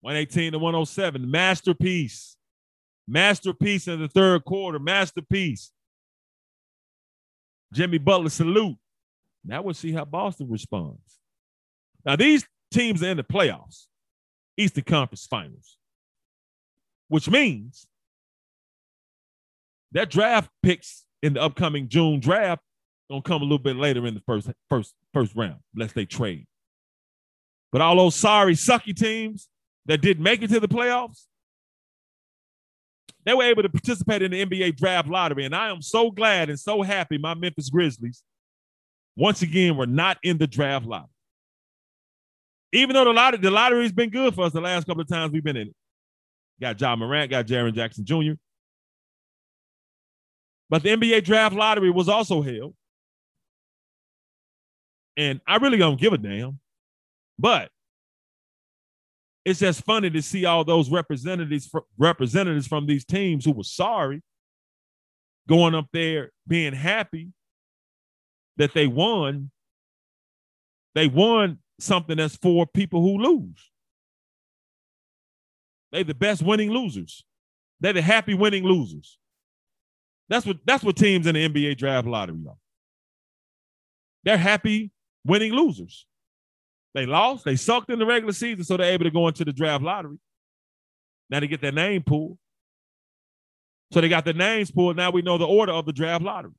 118 0.00 0.52
to 0.52 0.58
107. 0.58 1.30
Masterpiece. 1.30 2.36
Masterpiece 3.06 3.88
in 3.88 4.00
the 4.00 4.08
third 4.08 4.44
quarter. 4.44 4.78
Masterpiece. 4.78 5.72
Jimmy 7.72 7.98
Butler 7.98 8.30
salute. 8.30 8.76
Now 9.44 9.62
we'll 9.62 9.74
see 9.74 9.92
how 9.92 10.04
Boston 10.04 10.48
responds. 10.50 11.18
Now, 12.04 12.16
these 12.16 12.46
teams 12.70 13.02
are 13.02 13.08
in 13.08 13.16
the 13.16 13.24
playoffs, 13.24 13.86
Eastern 14.56 14.84
Conference 14.84 15.26
Finals, 15.26 15.76
which 17.08 17.28
means 17.28 17.86
that 19.92 20.10
draft 20.10 20.50
picks 20.62 21.04
in 21.22 21.34
the 21.34 21.42
upcoming 21.42 21.88
June 21.88 22.20
draft 22.20 22.62
gonna 23.08 23.22
come 23.22 23.42
a 23.42 23.44
little 23.44 23.58
bit 23.58 23.76
later 23.76 24.06
in 24.06 24.14
the 24.14 24.20
first 24.20 24.50
first 24.68 24.94
first 25.12 25.34
round, 25.34 25.60
unless 25.74 25.92
they 25.92 26.04
trade. 26.04 26.46
But 27.72 27.80
all 27.80 27.96
those 27.96 28.14
sorry, 28.14 28.54
sucky 28.54 28.94
teams 28.94 29.48
that 29.86 30.00
didn't 30.00 30.22
make 30.22 30.42
it 30.42 30.50
to 30.50 30.60
the 30.60 30.68
playoffs, 30.68 31.24
they 33.24 33.34
were 33.34 33.44
able 33.44 33.62
to 33.62 33.68
participate 33.68 34.22
in 34.22 34.30
the 34.30 34.44
NBA 34.44 34.76
draft 34.76 35.08
lottery. 35.08 35.44
And 35.44 35.54
I 35.54 35.70
am 35.70 35.82
so 35.82 36.10
glad 36.10 36.50
and 36.50 36.58
so 36.58 36.82
happy 36.82 37.18
my 37.18 37.34
Memphis 37.34 37.70
Grizzlies, 37.70 38.22
once 39.16 39.42
again, 39.42 39.76
were 39.76 39.86
not 39.86 40.18
in 40.22 40.38
the 40.38 40.46
draft 40.46 40.86
lottery. 40.86 41.08
Even 42.72 42.94
though 42.94 43.04
the 43.04 43.12
lottery, 43.12 43.40
the 43.40 43.50
lottery's 43.50 43.92
been 43.92 44.10
good 44.10 44.34
for 44.34 44.44
us 44.44 44.52
the 44.52 44.60
last 44.60 44.86
couple 44.86 45.00
of 45.00 45.08
times 45.08 45.32
we've 45.32 45.44
been 45.44 45.56
in 45.56 45.68
it. 45.68 45.74
Got 46.60 46.80
Ja 46.80 46.96
Morant, 46.96 47.30
got 47.30 47.46
Jaren 47.46 47.74
Jackson 47.74 48.04
Jr. 48.04 48.32
But 50.70 50.82
the 50.82 50.90
NBA 50.90 51.24
draft 51.24 51.54
lottery 51.54 51.90
was 51.90 52.08
also 52.08 52.42
held. 52.42 52.74
And 55.16 55.40
I 55.46 55.56
really 55.56 55.78
don't 55.78 56.00
give 56.00 56.12
a 56.12 56.18
damn. 56.18 56.60
But 57.38 57.70
it's 59.44 59.60
just 59.60 59.84
funny 59.84 60.10
to 60.10 60.22
see 60.22 60.44
all 60.44 60.64
those 60.64 60.90
representatives 60.90 61.70
representatives 61.96 62.66
from 62.66 62.86
these 62.86 63.04
teams 63.04 63.44
who 63.44 63.52
were 63.52 63.64
sorry 63.64 64.22
going 65.48 65.74
up 65.74 65.86
there 65.92 66.30
being 66.46 66.74
happy 66.74 67.28
that 68.58 68.74
they 68.74 68.86
won. 68.86 69.50
They 70.94 71.08
won 71.08 71.58
something 71.80 72.16
that's 72.16 72.36
for 72.36 72.66
people 72.66 73.00
who 73.00 73.18
lose. 73.18 73.70
They're 75.92 76.04
the 76.04 76.14
best 76.14 76.42
winning 76.42 76.70
losers. 76.70 77.24
They're 77.80 77.92
the 77.92 78.02
happy 78.02 78.34
winning 78.34 78.64
losers. 78.64 79.17
That's 80.28 80.44
what 80.44 80.58
that's 80.64 80.84
what 80.84 80.96
teams 80.96 81.26
in 81.26 81.34
the 81.34 81.48
NBA 81.48 81.78
draft 81.78 82.06
lottery 82.06 82.44
are. 82.48 82.56
They're 84.24 84.36
happy 84.36 84.90
winning 85.24 85.52
losers. 85.52 86.06
They 86.94 87.06
lost, 87.06 87.44
they 87.44 87.56
sucked 87.56 87.90
in 87.90 87.98
the 87.98 88.06
regular 88.06 88.32
season, 88.32 88.64
so 88.64 88.76
they're 88.76 88.92
able 88.92 89.04
to 89.04 89.10
go 89.10 89.28
into 89.28 89.44
the 89.44 89.52
draft 89.52 89.84
lottery. 89.84 90.18
Now 91.30 91.40
they 91.40 91.46
get 91.46 91.60
their 91.60 91.72
name 91.72 92.02
pulled. 92.02 92.38
So 93.92 94.00
they 94.00 94.08
got 94.08 94.24
their 94.24 94.34
names 94.34 94.70
pulled. 94.70 94.96
Now 94.96 95.10
we 95.10 95.22
know 95.22 95.38
the 95.38 95.46
order 95.46 95.72
of 95.72 95.86
the 95.86 95.92
draft 95.92 96.24
lottery. 96.24 96.52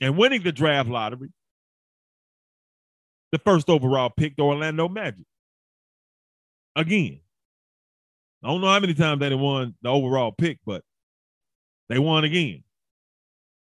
And 0.00 0.16
winning 0.16 0.42
the 0.42 0.52
draft 0.52 0.88
lottery, 0.88 1.30
the 3.32 3.38
first 3.38 3.70
overall 3.70 4.10
pick, 4.10 4.36
the 4.36 4.42
Orlando 4.42 4.88
Magic. 4.88 5.24
Again, 6.76 7.20
I 8.44 8.48
don't 8.48 8.60
know 8.60 8.68
how 8.68 8.78
many 8.78 8.92
times 8.92 9.20
they 9.20 9.34
won 9.34 9.74
the 9.80 9.88
overall 9.88 10.30
pick, 10.30 10.58
but 10.66 10.82
they 11.88 11.98
won 11.98 12.24
again. 12.24 12.62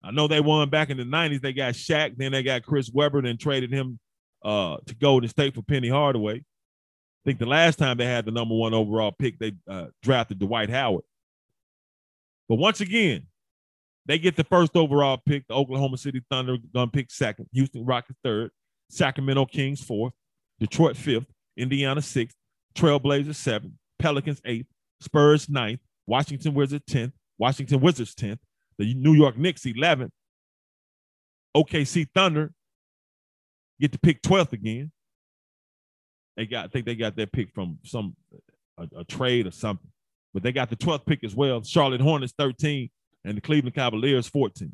I 0.03 0.11
know 0.11 0.29
they 0.29 0.41
won 0.41 0.69
back 0.69 0.91
in 0.91 0.99
the 0.99 1.05
90s. 1.05 1.41
They 1.41 1.55
got 1.55 1.73
Shaq, 1.73 2.17
then 2.19 2.33
they 2.33 2.43
got 2.43 2.65
Chris 2.65 2.91
Webber, 2.93 3.23
then 3.23 3.39
traded 3.39 3.73
him 3.73 3.99
uh, 4.45 4.77
to 4.87 4.95
Golden 4.95 5.29
State 5.29 5.55
for 5.55 5.63
Penny 5.63 5.89
Hardaway. 5.89 6.37
I 6.37 6.43
think 7.25 7.39
the 7.39 7.47
last 7.47 7.79
time 7.79 7.97
they 7.97 8.05
had 8.05 8.27
the 8.27 8.31
number 8.31 8.55
one 8.55 8.75
overall 8.75 9.11
pick, 9.11 9.39
they 9.39 9.53
uh, 9.67 9.87
drafted 10.03 10.39
Dwight 10.39 10.69
Howard. 10.69 11.05
But 12.47 12.57
once 12.57 12.81
again, 12.81 13.27
they 14.05 14.19
get 14.19 14.37
the 14.37 14.45
first 14.45 14.77
overall 14.77 15.19
pick. 15.25 15.47
The 15.49 15.55
Oklahoma 15.55 15.97
City 15.97 16.23
Thunder 16.31 16.57
gonna 16.75 16.91
pick 16.91 17.11
second, 17.11 17.47
Houston 17.53 17.85
Rockets 17.85 18.19
third, 18.23 18.51
Sacramento 18.91 19.47
Kings 19.47 19.83
fourth, 19.83 20.13
Detroit 20.61 20.97
fifth, 20.97 21.27
Indiana 21.57 22.01
sixth, 22.01 22.37
Trailblazers 22.75 23.35
seventh, 23.35 23.75
Pelicans 23.99 24.41
eighth, 24.45 24.67
Spurs 25.01 25.49
ninth, 25.49 25.81
Washington 26.07 26.55
Wizards 26.55 26.85
tenth, 26.87 27.13
Washington 27.39 27.81
Wizards 27.81 28.15
tenth, 28.15 28.41
the 28.79 28.95
New 28.95 29.15
York 29.15 29.37
Knicks 29.37 29.63
11th. 29.63 30.11
OKC 31.57 32.07
Thunder 32.15 32.53
get 33.81 33.93
to 33.93 33.99
pick 33.99 34.23
12th 34.23 34.53
again. 34.53 34.91
They 36.37 36.47
got, 36.47 36.67
I 36.67 36.69
think 36.69 36.87
they 36.87 36.95
got 36.95 37.17
that 37.17 37.33
pick 37.33 37.53
from 37.53 37.79
some 37.85 38.15
a, 38.79 38.87
a, 38.99 39.05
trade 39.05 39.47
or 39.47 39.51
something, 39.51 39.91
but 40.33 40.43
they 40.43 40.53
got 40.53 40.71
the 40.71 40.77
12th 40.77 41.05
pick 41.05 41.25
as 41.25 41.35
well. 41.35 41.63
Charlotte 41.65 42.01
Hornets 42.01 42.33
13 42.39 42.89
and 43.25 43.37
the 43.37 43.41
Cleveland 43.41 43.75
Cavaliers 43.75 44.29
14. 44.29 44.73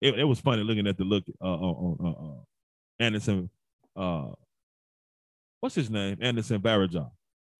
It, 0.00 0.18
it 0.18 0.24
was 0.24 0.38
funny 0.38 0.62
looking 0.62 0.86
at 0.86 0.96
the 0.96 1.04
look 1.04 1.24
uh, 1.42 1.44
on 1.44 1.96
uh, 2.04 2.24
uh, 2.24 2.40
Anderson. 3.00 3.50
Uh, 3.96 4.28
what's 5.60 5.74
his 5.74 5.90
name? 5.90 6.18
Anderson 6.20 6.60
Varejao 6.60 7.10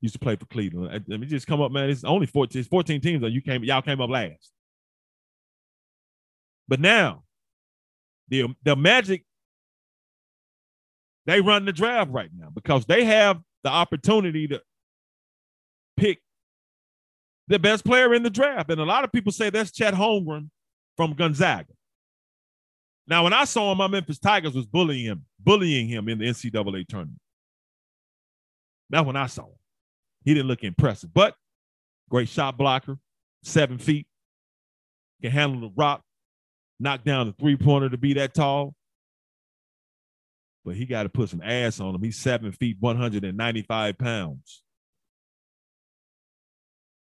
used 0.00 0.14
to 0.14 0.18
play 0.18 0.36
for 0.36 0.46
Cleveland. 0.46 1.04
Let 1.08 1.20
me 1.20 1.26
just 1.26 1.46
come 1.46 1.60
up, 1.60 1.72
man. 1.72 1.90
It's 1.90 2.04
only 2.04 2.26
14, 2.26 2.60
it's 2.60 2.68
14 2.68 3.00
teams, 3.00 3.22
and 3.22 3.32
you 3.32 3.40
came, 3.40 3.64
y'all 3.64 3.82
came 3.82 4.00
up 4.00 4.10
last. 4.10 4.52
But 6.68 6.80
now, 6.80 7.22
the 8.28 8.54
the 8.64 8.74
Magic, 8.76 9.24
they 11.26 11.40
run 11.40 11.64
the 11.64 11.72
draft 11.72 12.10
right 12.10 12.30
now 12.36 12.48
because 12.52 12.84
they 12.86 13.04
have 13.04 13.40
the 13.62 13.70
opportunity 13.70 14.48
to 14.48 14.60
pick 15.96 16.20
the 17.48 17.58
best 17.58 17.84
player 17.84 18.12
in 18.14 18.22
the 18.22 18.30
draft. 18.30 18.70
And 18.70 18.80
a 18.80 18.84
lot 18.84 19.04
of 19.04 19.12
people 19.12 19.32
say 19.32 19.50
that's 19.50 19.70
Chet 19.70 19.94
Holmgren 19.94 20.50
from 20.96 21.14
Gonzaga. 21.14 21.72
Now, 23.08 23.22
when 23.22 23.32
I 23.32 23.44
saw 23.44 23.70
him, 23.70 23.78
my 23.78 23.86
Memphis 23.86 24.18
Tigers 24.18 24.54
was 24.54 24.66
bullying 24.66 25.04
him, 25.04 25.24
bullying 25.38 25.86
him 25.86 26.08
in 26.08 26.18
the 26.18 26.26
NCAA 26.26 26.88
tournament. 26.88 27.20
That's 28.90 29.06
when 29.06 29.16
I 29.16 29.26
saw 29.26 29.44
him. 29.44 29.54
He 30.26 30.34
didn't 30.34 30.48
look 30.48 30.64
impressive, 30.64 31.14
but 31.14 31.36
great 32.10 32.28
shot 32.28 32.58
blocker, 32.58 32.98
seven 33.44 33.78
feet, 33.78 34.08
can 35.22 35.30
handle 35.30 35.60
the 35.60 35.72
rock, 35.76 36.02
knock 36.80 37.04
down 37.04 37.28
the 37.28 37.32
three 37.32 37.56
pointer 37.56 37.88
to 37.88 37.96
be 37.96 38.14
that 38.14 38.34
tall. 38.34 38.74
But 40.64 40.74
he 40.74 40.84
got 40.84 41.04
to 41.04 41.08
put 41.08 41.28
some 41.28 41.42
ass 41.42 41.78
on 41.78 41.94
him. 41.94 42.02
He's 42.02 42.16
seven 42.16 42.50
feet, 42.50 42.76
195 42.80 43.98
pounds. 43.98 44.62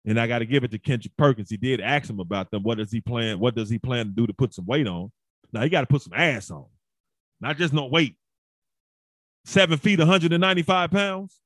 And 0.06 0.20
I 0.20 0.28
got 0.28 0.40
to 0.40 0.46
give 0.46 0.66
it 0.66 0.72
to 0.72 0.78
Kendrick 0.78 1.16
Perkins. 1.18 1.50
He 1.50 1.56
did 1.56 1.80
ask 1.80 2.10
him 2.10 2.20
about 2.20 2.52
them. 2.52 2.64
What 2.64 2.80
does 2.80 2.92
he 2.92 3.00
plan? 3.00 3.40
What 3.40 3.56
does 3.56 3.70
he 3.70 3.80
plan 3.80 4.08
to 4.08 4.12
do 4.12 4.28
to 4.28 4.34
put 4.34 4.54
some 4.54 4.66
weight 4.66 4.88
on? 4.88 5.10
Now 5.54 5.64
he 5.64 5.70
got 5.70 5.82
to 5.82 5.88
put 5.88 6.02
some 6.02 6.14
ass 6.14 6.52
on, 6.52 6.66
not 7.40 7.58
just 7.58 7.74
no 7.74 7.86
weight. 7.86 8.18
Seven 9.46 9.78
feet, 9.78 10.00
195 10.00 10.92
pounds. 10.92 11.40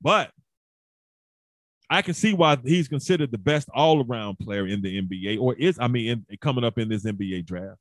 But 0.00 0.30
I 1.90 2.02
can 2.02 2.14
see 2.14 2.32
why 2.32 2.56
he's 2.64 2.88
considered 2.88 3.30
the 3.30 3.38
best 3.38 3.68
all-around 3.74 4.38
player 4.38 4.66
in 4.66 4.80
the 4.80 5.00
NBA, 5.00 5.38
or 5.38 5.54
is 5.54 5.78
I 5.78 5.88
mean, 5.88 6.24
in, 6.28 6.38
coming 6.38 6.64
up 6.64 6.78
in 6.78 6.88
this 6.88 7.04
NBA 7.04 7.44
draft, 7.44 7.78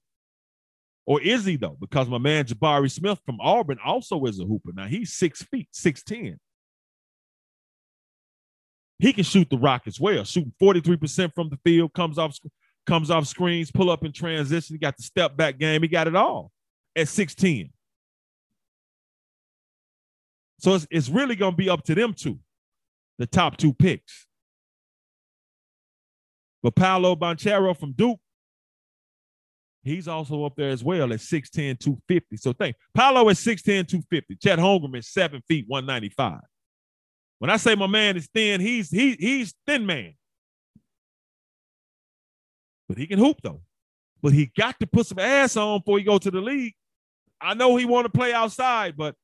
or 1.06 1.22
is 1.22 1.46
he 1.46 1.56
though? 1.56 1.78
Because 1.80 2.10
my 2.10 2.18
man 2.18 2.46
Jabari 2.46 2.92
Smith 2.92 3.20
from 3.26 3.40
Auburn 3.40 3.80
also 3.84 4.24
is 4.26 4.40
a 4.40 4.46
hooper. 4.46 4.72
Now 4.74 4.88
he's 4.88 5.14
six 5.14 5.42
feet, 5.44 5.70
six 5.72 6.04
ten. 6.04 6.40
He 9.00 9.14
can 9.14 9.24
shoot 9.24 9.50
the 9.50 9.58
rock 9.58 9.84
as 9.86 10.00
well, 10.00 10.24
shooting 10.26 10.54
forty 10.60 10.82
three 10.82 10.98
percent 10.98 11.34
from 11.34 11.50
the 11.50 11.58
field, 11.64 11.94
comes 11.94 12.18
off 12.18 12.38
comes 12.86 13.10
off 13.10 13.26
screens, 13.26 13.72
pull 13.72 13.90
up 13.90 14.04
in 14.04 14.12
transition. 14.12 14.76
He 14.76 14.80
got 14.80 14.98
the 14.98 15.04
step 15.04 15.38
back 15.38 15.58
game. 15.58 15.82
He 15.82 15.88
got 15.88 16.08
it 16.08 16.16
all 16.16 16.52
at 16.96 17.08
six 17.08 17.36
ten. 17.36 17.70
So 20.60 20.76
it's, 20.76 20.88
it's 20.90 21.10
really 21.10 21.36
going 21.36 21.54
to 21.54 21.58
be 21.58 21.70
up 21.70 21.84
to 21.86 21.96
them 21.96 22.14
two 22.14 22.40
the 23.24 23.28
top 23.28 23.56
two 23.56 23.74
picks. 23.74 24.26
But 26.62 26.76
Paolo 26.76 27.16
Banchero 27.16 27.78
from 27.78 27.94
Duke, 27.94 28.20
he's 29.82 30.10
also 30.10 30.44
up 30.44 30.58
there 30.58 30.72
as 30.72 30.84
well 30.84 31.14
at 31.14 31.20
6'10, 31.20 31.80
250. 31.80 32.36
So 32.36 32.52
think 32.52 32.76
Paolo 32.94 33.30
is 33.30 33.40
6'10, 33.40 33.88
250. 33.88 34.36
Chet 34.36 34.60
Holmgren 34.60 34.98
is 34.98 35.08
7 35.08 35.42
feet, 35.48 35.64
195. 35.70 36.42
When 37.40 37.50
I 37.50 37.56
say 37.56 37.76
my 37.76 37.88
man 37.88 38.18
is 38.18 38.28
thin, 38.34 38.60
he's 38.60 38.90
he, 38.90 39.16
he's 39.18 39.54
thin 39.66 39.86
man. 39.86 40.16
But 42.90 42.98
he 42.98 43.08
can 43.08 43.20
hoop 43.20 43.38
though. 43.42 43.62
But 44.22 44.34
he 44.34 44.52
got 44.58 44.78
to 44.82 44.88
put 44.88 45.08
some 45.08 45.20
ass 45.20 45.56
on 45.56 45.80
before 45.80 45.98
he 45.98 46.04
go 46.04 46.18
to 46.18 46.32
the 46.32 46.42
league. 46.42 46.74
I 47.40 47.54
know 47.54 47.78
he 47.78 47.86
want 47.86 48.06
to 48.06 48.12
play 48.18 48.34
outside, 48.34 48.98
but 48.98 49.16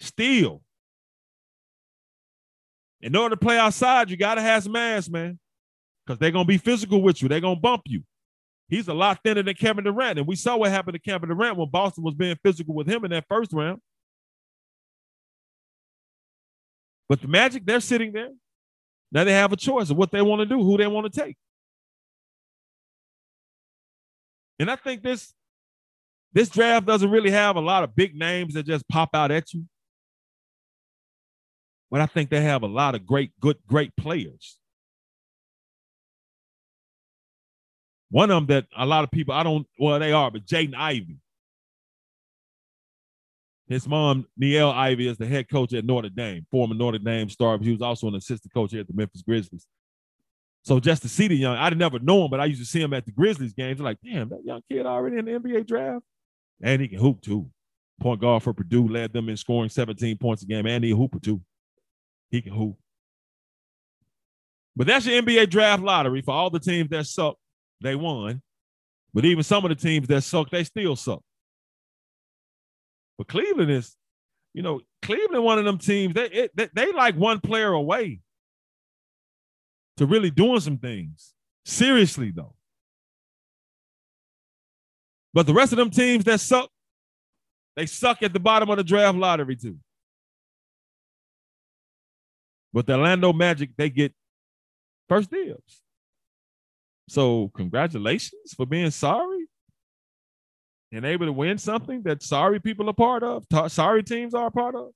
still, 0.00 0.62
in 3.06 3.14
order 3.14 3.36
to 3.36 3.40
play 3.40 3.56
outside, 3.56 4.10
you 4.10 4.16
got 4.16 4.34
to 4.34 4.40
have 4.40 4.64
some 4.64 4.74
ass, 4.74 5.08
man, 5.08 5.38
because 6.04 6.18
they're 6.18 6.32
to 6.32 6.44
be 6.44 6.58
physical 6.58 7.00
with 7.00 7.22
you. 7.22 7.28
They're 7.28 7.40
to 7.54 7.60
bump 7.60 7.82
you. 7.86 8.02
He's 8.68 8.88
a 8.88 8.94
lot 8.94 9.20
thinner 9.22 9.44
than 9.44 9.54
Kevin 9.54 9.84
Durant. 9.84 10.18
And 10.18 10.26
we 10.26 10.34
saw 10.34 10.56
what 10.56 10.72
happened 10.72 10.94
to 10.94 10.98
Kevin 10.98 11.28
Durant 11.28 11.56
when 11.56 11.70
Boston 11.70 12.02
was 12.02 12.14
being 12.14 12.34
physical 12.42 12.74
with 12.74 12.88
him 12.88 13.04
in 13.04 13.12
that 13.12 13.26
first 13.28 13.52
round. 13.52 13.80
But 17.08 17.20
the 17.20 17.28
Magic, 17.28 17.64
they're 17.64 17.78
sitting 17.78 18.10
there. 18.10 18.30
Now 19.12 19.22
they 19.22 19.34
have 19.34 19.52
a 19.52 19.56
choice 19.56 19.88
of 19.88 19.96
what 19.96 20.10
they 20.10 20.20
want 20.20 20.40
to 20.40 20.46
do, 20.46 20.60
who 20.60 20.76
they 20.76 20.88
want 20.88 21.12
to 21.12 21.20
take. 21.20 21.36
And 24.58 24.68
I 24.68 24.74
think 24.74 25.04
this 25.04 25.32
this 26.32 26.48
draft 26.48 26.84
doesn't 26.84 27.10
really 27.10 27.30
have 27.30 27.54
a 27.54 27.60
lot 27.60 27.84
of 27.84 27.94
big 27.94 28.16
names 28.16 28.54
that 28.54 28.66
just 28.66 28.88
pop 28.88 29.10
out 29.14 29.30
at 29.30 29.54
you 29.54 29.64
but 31.96 32.02
I 32.02 32.06
think 32.08 32.28
they 32.28 32.42
have 32.42 32.62
a 32.62 32.66
lot 32.66 32.94
of 32.94 33.06
great, 33.06 33.30
good, 33.40 33.56
great 33.66 33.90
players. 33.96 34.58
One 38.10 38.30
of 38.30 38.46
them 38.46 38.54
that 38.54 38.66
a 38.76 38.84
lot 38.84 39.02
of 39.02 39.10
people, 39.10 39.32
I 39.32 39.42
don't, 39.42 39.66
well, 39.78 39.98
they 39.98 40.12
are, 40.12 40.30
but 40.30 40.44
Jaden 40.44 40.74
Ivey. 40.76 41.16
His 43.66 43.88
mom, 43.88 44.26
Niele 44.38 44.74
Ivey, 44.74 45.08
is 45.08 45.16
the 45.16 45.24
head 45.24 45.48
coach 45.48 45.72
at 45.72 45.86
Notre 45.86 46.10
Dame, 46.10 46.44
former 46.50 46.74
Notre 46.74 46.98
Dame 46.98 47.30
star. 47.30 47.58
He 47.58 47.72
was 47.72 47.80
also 47.80 48.08
an 48.08 48.14
assistant 48.14 48.52
coach 48.52 48.72
here 48.72 48.80
at 48.80 48.88
the 48.88 48.92
Memphis 48.92 49.22
Grizzlies. 49.22 49.66
So 50.64 50.78
just 50.78 51.00
to 51.00 51.08
see 51.08 51.28
the 51.28 51.34
young, 51.34 51.56
I 51.56 51.70
never 51.70 51.98
know 51.98 52.26
him, 52.26 52.30
but 52.30 52.40
I 52.40 52.44
used 52.44 52.60
to 52.60 52.66
see 52.66 52.82
him 52.82 52.92
at 52.92 53.06
the 53.06 53.12
Grizzlies 53.12 53.54
games. 53.54 53.80
I'm 53.80 53.86
like, 53.86 54.00
damn, 54.04 54.28
that 54.28 54.44
young 54.44 54.60
kid 54.70 54.84
already 54.84 55.16
in 55.16 55.24
the 55.24 55.30
NBA 55.30 55.66
draft. 55.66 56.04
And 56.60 56.82
he 56.82 56.88
can 56.88 56.98
hoop 56.98 57.22
too. 57.22 57.48
Point 58.02 58.20
guard 58.20 58.42
for 58.42 58.52
Purdue 58.52 58.86
led 58.86 59.14
them 59.14 59.30
in 59.30 59.38
scoring 59.38 59.70
17 59.70 60.18
points 60.18 60.42
a 60.42 60.46
game, 60.46 60.66
and 60.66 60.84
he 60.84 60.90
hooper 60.90 61.20
too. 61.20 61.40
He 62.30 62.42
can 62.42 62.52
hoop. 62.52 62.76
But 64.74 64.86
that's 64.86 65.06
your 65.06 65.22
NBA 65.22 65.48
draft 65.50 65.82
lottery 65.82 66.20
for 66.20 66.34
all 66.34 66.50
the 66.50 66.60
teams 66.60 66.90
that 66.90 67.06
suck. 67.06 67.36
They 67.80 67.94
won. 67.94 68.42
But 69.14 69.24
even 69.24 69.42
some 69.42 69.64
of 69.64 69.70
the 69.70 69.74
teams 69.74 70.08
that 70.08 70.22
suck, 70.22 70.50
they 70.50 70.64
still 70.64 70.96
suck. 70.96 71.22
But 73.16 73.28
Cleveland 73.28 73.70
is, 73.70 73.96
you 74.52 74.62
know, 74.62 74.80
Cleveland, 75.00 75.44
one 75.44 75.58
of 75.58 75.64
them 75.64 75.78
teams, 75.78 76.14
they, 76.14 76.26
it, 76.26 76.50
they, 76.54 76.68
they 76.74 76.92
like 76.92 77.16
one 77.16 77.40
player 77.40 77.72
away 77.72 78.20
to 79.96 80.04
really 80.06 80.30
doing 80.30 80.60
some 80.60 80.76
things. 80.76 81.32
Seriously, 81.64 82.30
though. 82.30 82.54
But 85.32 85.46
the 85.46 85.54
rest 85.54 85.72
of 85.72 85.78
them 85.78 85.90
teams 85.90 86.24
that 86.24 86.40
suck, 86.40 86.70
they 87.74 87.86
suck 87.86 88.22
at 88.22 88.32
the 88.32 88.40
bottom 88.40 88.70
of 88.70 88.76
the 88.76 88.84
draft 88.84 89.16
lottery, 89.16 89.56
too. 89.56 89.78
But 92.76 92.86
the 92.86 92.92
Orlando 92.92 93.32
Magic, 93.32 93.70
they 93.74 93.88
get 93.88 94.12
first 95.08 95.30
dibs. 95.30 95.80
So 97.08 97.50
congratulations 97.54 98.52
for 98.54 98.66
being 98.66 98.90
sorry 98.90 99.46
and 100.92 101.06
able 101.06 101.24
to 101.24 101.32
win 101.32 101.56
something 101.56 102.02
that 102.02 102.22
sorry 102.22 102.60
people 102.60 102.90
are 102.90 102.92
part 102.92 103.22
of, 103.22 103.46
sorry 103.68 104.02
teams 104.02 104.34
are 104.34 104.50
part 104.50 104.74
of. 104.74 104.90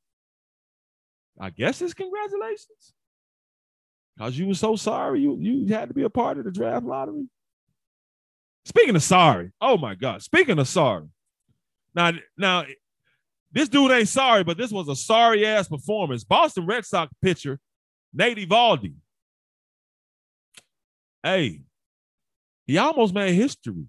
I 1.41 1.49
guess 1.49 1.81
it's 1.81 1.95
congratulations. 1.95 2.93
Because 4.15 4.39
you 4.39 4.49
were 4.49 4.55
so 4.55 4.77
sorry, 4.77 5.23
you, 5.23 5.39
you 5.41 5.73
had 5.73 5.89
to 5.89 5.95
be 5.95 6.03
a 6.03 6.11
part 6.11 6.37
of 6.37 6.45
the 6.45 6.51
draft 6.51 6.85
lottery. 6.85 7.31
Speaking 8.67 8.95
of 8.95 9.03
sorry, 9.03 9.53
oh 9.59 9.79
my 9.79 9.95
God. 9.95 10.21
Speaking 10.21 10.59
of 10.59 10.69
sorry. 10.69 11.07
Now, 11.95 12.13
now 12.37 12.67
this 13.53 13.71
dude 13.71 13.91
ain't 13.91 14.09
sorry, 14.09 14.45
but 14.45 14.59
this 14.59 14.71
was 14.71 14.87
a 14.87 14.95
sorry 14.95 15.47
ass 15.47 15.67
performance. 15.67 16.25
Boston 16.25 16.67
Red 16.67 16.85
Sox 16.85 17.11
pitcher, 17.23 17.59
Nate 18.13 18.49
Eovaldi. 18.49 18.95
Hey, 21.23 21.63
he 22.67 22.79
almost 22.79 23.15
made 23.15 23.35
history 23.35 23.87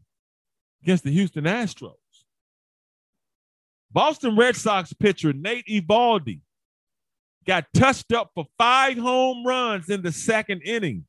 against 0.81 1.03
the 1.03 1.11
Houston 1.11 1.45
Astros. 1.45 1.95
Boston 3.91 4.35
Red 4.35 4.55
Sox 4.55 4.93
pitcher 4.93 5.33
Nate 5.33 5.67
Eovaldi 5.67 6.39
got 7.45 7.65
touched 7.73 8.13
up 8.13 8.31
for 8.33 8.45
five 8.57 8.97
home 8.97 9.45
runs 9.45 9.89
in 9.89 10.01
the 10.01 10.11
second 10.11 10.61
inning 10.61 11.05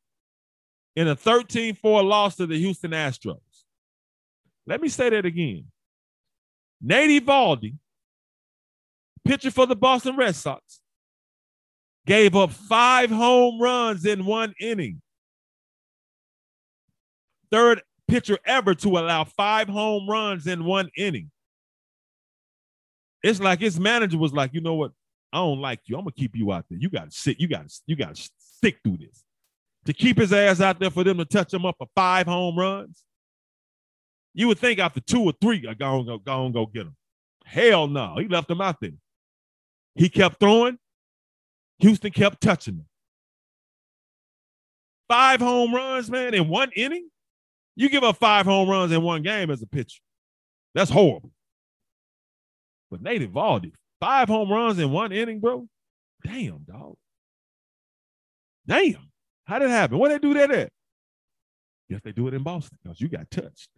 in 0.96 1.08
a 1.08 1.16
13 1.16 1.74
4 1.74 2.02
loss 2.02 2.36
to 2.36 2.46
the 2.46 2.58
Houston 2.58 2.90
Astros. 2.90 3.40
Let 4.66 4.80
me 4.80 4.88
say 4.88 5.10
that 5.10 5.24
again. 5.24 5.66
Nate 6.80 7.22
Eovaldi, 7.22 7.76
pitcher 9.24 9.50
for 9.50 9.66
the 9.66 9.76
Boston 9.76 10.16
Red 10.16 10.34
Sox, 10.34 10.81
gave 12.06 12.34
up 12.34 12.50
five 12.50 13.10
home 13.10 13.60
runs 13.60 14.04
in 14.04 14.24
one 14.24 14.54
inning 14.60 15.00
third 17.52 17.82
pitcher 18.08 18.38
ever 18.44 18.74
to 18.74 18.98
allow 18.98 19.22
five 19.22 19.68
home 19.68 20.08
runs 20.08 20.48
in 20.48 20.64
one 20.64 20.90
inning. 20.96 21.30
It's 23.22 23.38
like 23.38 23.60
his 23.60 23.78
manager 23.78 24.18
was 24.18 24.32
like, 24.32 24.52
you 24.52 24.60
know 24.60 24.74
what? 24.74 24.90
I 25.32 25.38
don't 25.38 25.60
like 25.60 25.80
you. 25.84 25.96
I'm 25.96 26.02
gonna 26.02 26.12
keep 26.12 26.34
you 26.34 26.50
out 26.50 26.64
there. 26.68 26.78
You 26.78 26.90
gotta 26.90 27.12
sit. 27.12 27.38
You 27.38 27.46
gotta. 27.46 27.68
You 27.86 27.94
gotta 27.94 28.20
stick 28.38 28.78
through 28.82 28.98
this. 28.98 29.22
To 29.84 29.92
keep 29.92 30.18
his 30.18 30.32
ass 30.32 30.60
out 30.60 30.80
there 30.80 30.90
for 30.90 31.04
them 31.04 31.18
to 31.18 31.24
touch 31.24 31.54
him 31.54 31.64
up 31.64 31.76
for 31.78 31.86
five 31.94 32.26
home 32.26 32.58
runs. 32.58 33.02
You 34.34 34.48
would 34.48 34.58
think 34.58 34.78
after 34.78 35.00
two 35.00 35.22
or 35.22 35.32
three, 35.40 35.66
I 35.68 35.74
go 35.74 35.98
and 35.98 36.06
go, 36.06 36.18
go 36.18 36.44
and 36.46 36.54
go 36.54 36.66
get 36.66 36.86
him. 36.86 36.96
Hell 37.44 37.86
no, 37.86 38.16
he 38.18 38.28
left 38.28 38.50
him 38.50 38.60
out 38.60 38.80
there. 38.80 38.92
He 39.94 40.08
kept 40.08 40.40
throwing. 40.40 40.78
Houston 41.82 42.12
kept 42.12 42.40
touching 42.40 42.76
them. 42.76 42.86
Five 45.08 45.40
home 45.40 45.74
runs, 45.74 46.08
man, 46.08 46.32
in 46.32 46.48
one 46.48 46.70
inning. 46.76 47.08
You 47.74 47.88
give 47.88 48.04
up 48.04 48.18
five 48.18 48.46
home 48.46 48.68
runs 48.68 48.92
in 48.92 49.02
one 49.02 49.22
game 49.22 49.50
as 49.50 49.62
a 49.62 49.66
pitcher. 49.66 50.00
That's 50.74 50.90
horrible. 50.90 51.32
But 52.88 53.02
Nate 53.02 53.22
Eovaldi, 53.22 53.72
five 54.00 54.28
home 54.28 54.50
runs 54.50 54.78
in 54.78 54.92
one 54.92 55.10
inning, 55.10 55.40
bro. 55.40 55.66
Damn, 56.24 56.64
dog. 56.68 56.94
Damn. 58.66 59.10
How 59.44 59.58
did 59.58 59.66
it 59.66 59.72
happen? 59.72 59.98
Where 59.98 60.10
they 60.10 60.20
do 60.20 60.34
that 60.34 60.52
at? 60.52 60.70
Guess 61.90 62.00
they 62.04 62.12
do 62.12 62.28
it 62.28 62.34
in 62.34 62.44
Boston 62.44 62.78
because 62.80 63.00
you 63.00 63.08
got 63.08 63.28
touched. 63.28 63.68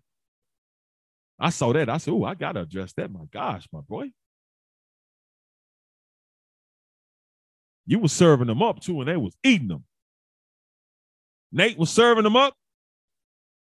I 1.40 1.48
saw 1.48 1.72
that. 1.72 1.88
I 1.88 1.96
said, 1.96 2.12
oh, 2.12 2.24
I 2.24 2.34
gotta 2.34 2.60
address 2.60 2.92
that. 2.98 3.10
My 3.10 3.24
gosh, 3.32 3.66
my 3.72 3.80
boy. 3.80 4.10
You 7.86 7.98
was 7.98 8.12
serving 8.12 8.46
them 8.46 8.62
up 8.62 8.80
too, 8.80 9.00
and 9.00 9.08
they 9.08 9.16
was 9.16 9.36
eating 9.42 9.68
them. 9.68 9.84
Nate 11.52 11.78
was 11.78 11.90
serving 11.90 12.24
them 12.24 12.36
up. 12.36 12.54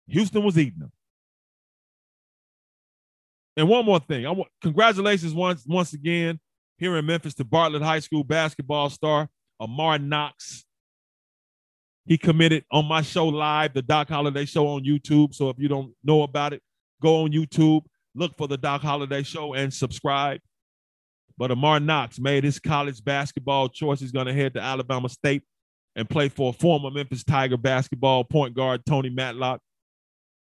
Houston 0.08 0.42
was 0.42 0.58
eating 0.58 0.78
them. 0.78 0.92
And 3.56 3.68
one 3.68 3.84
more 3.84 4.00
thing, 4.00 4.26
I 4.26 4.30
want 4.30 4.50
congratulations 4.60 5.32
once 5.32 5.64
once 5.66 5.92
again 5.92 6.40
here 6.78 6.96
in 6.96 7.06
Memphis 7.06 7.34
to 7.34 7.44
Bartlett 7.44 7.82
High 7.82 8.00
School 8.00 8.24
basketball 8.24 8.90
star 8.90 9.28
Amar 9.60 9.98
Knox. 9.98 10.64
He 12.06 12.18
committed 12.18 12.64
on 12.70 12.86
my 12.86 13.00
show 13.00 13.26
live, 13.26 13.72
the 13.72 13.82
Doc 13.82 14.08
Holliday 14.08 14.44
Show 14.44 14.66
on 14.66 14.84
YouTube. 14.84 15.34
So 15.34 15.48
if 15.48 15.58
you 15.58 15.68
don't 15.68 15.94
know 16.02 16.22
about 16.22 16.52
it, 16.52 16.62
go 17.00 17.22
on 17.22 17.30
YouTube, 17.30 17.82
look 18.14 18.36
for 18.36 18.46
the 18.46 18.58
Doc 18.58 18.82
Holliday 18.82 19.22
Show, 19.22 19.54
and 19.54 19.72
subscribe. 19.72 20.40
But 21.36 21.50
Amar 21.50 21.80
Knox 21.80 22.18
made 22.20 22.44
his 22.44 22.58
college 22.58 23.02
basketball 23.04 23.68
choice. 23.68 24.00
He's 24.00 24.12
going 24.12 24.26
to 24.26 24.32
head 24.32 24.54
to 24.54 24.60
Alabama 24.60 25.08
State 25.08 25.42
and 25.96 26.08
play 26.08 26.28
for 26.28 26.52
former 26.52 26.90
Memphis 26.90 27.24
Tiger 27.24 27.56
basketball 27.56 28.24
point 28.24 28.54
guard 28.54 28.84
Tony 28.86 29.10
Madlock 29.10 29.60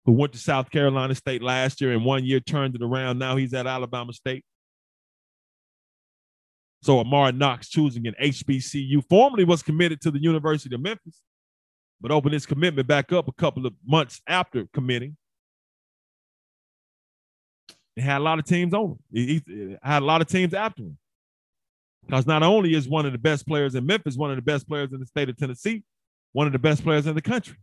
who 0.05 0.11
went 0.11 0.33
to 0.33 0.39
South 0.39 0.69
Carolina 0.69 1.15
State 1.15 1.41
last 1.41 1.81
year 1.81 1.91
and 1.91 2.05
one 2.05 2.23
year 2.23 2.39
turned 2.39 2.75
it 2.75 2.83
around. 2.83 3.17
Now 3.17 3.35
he's 3.35 3.53
at 3.53 3.67
Alabama 3.67 4.13
State. 4.13 4.45
So 6.83 6.99
Amar 6.99 7.31
Knox 7.31 7.67
choosing 7.69 8.05
an 8.05 8.13
HBCU 8.21 9.03
formerly 9.09 9.43
was 9.43 9.63
committed 9.63 10.01
to 10.01 10.11
the 10.11 10.21
University 10.21 10.75
of 10.75 10.81
Memphis, 10.81 11.19
but 11.99 12.11
opened 12.11 12.33
his 12.33 12.45
commitment 12.45 12.87
back 12.87 13.11
up 13.11 13.27
a 13.27 13.33
couple 13.33 13.65
of 13.65 13.73
months 13.83 14.21
after 14.27 14.67
committing. 14.71 15.17
He 17.95 18.01
had 18.01 18.17
a 18.17 18.23
lot 18.23 18.39
of 18.39 18.45
teams 18.45 18.73
on 18.73 18.91
him. 18.91 18.99
He, 19.11 19.43
he 19.45 19.77
had 19.81 20.01
a 20.01 20.05
lot 20.05 20.21
of 20.21 20.27
teams 20.27 20.53
after 20.53 20.83
him. 20.83 20.97
Because 22.05 22.27
not 22.27 22.43
only 22.43 22.75
is 22.75 22.87
one 22.87 23.05
of 23.05 23.13
the 23.13 23.17
best 23.17 23.47
players 23.47 23.73
in 23.73 23.85
Memphis, 23.85 24.15
one 24.15 24.29
of 24.29 24.35
the 24.35 24.41
best 24.41 24.67
players 24.67 24.91
in 24.91 24.99
the 24.99 25.05
state 25.05 25.29
of 25.29 25.37
Tennessee, 25.37 25.83
one 26.33 26.45
of 26.45 26.53
the 26.53 26.59
best 26.59 26.83
players 26.83 27.07
in 27.07 27.15
the 27.15 27.21
country. 27.21 27.55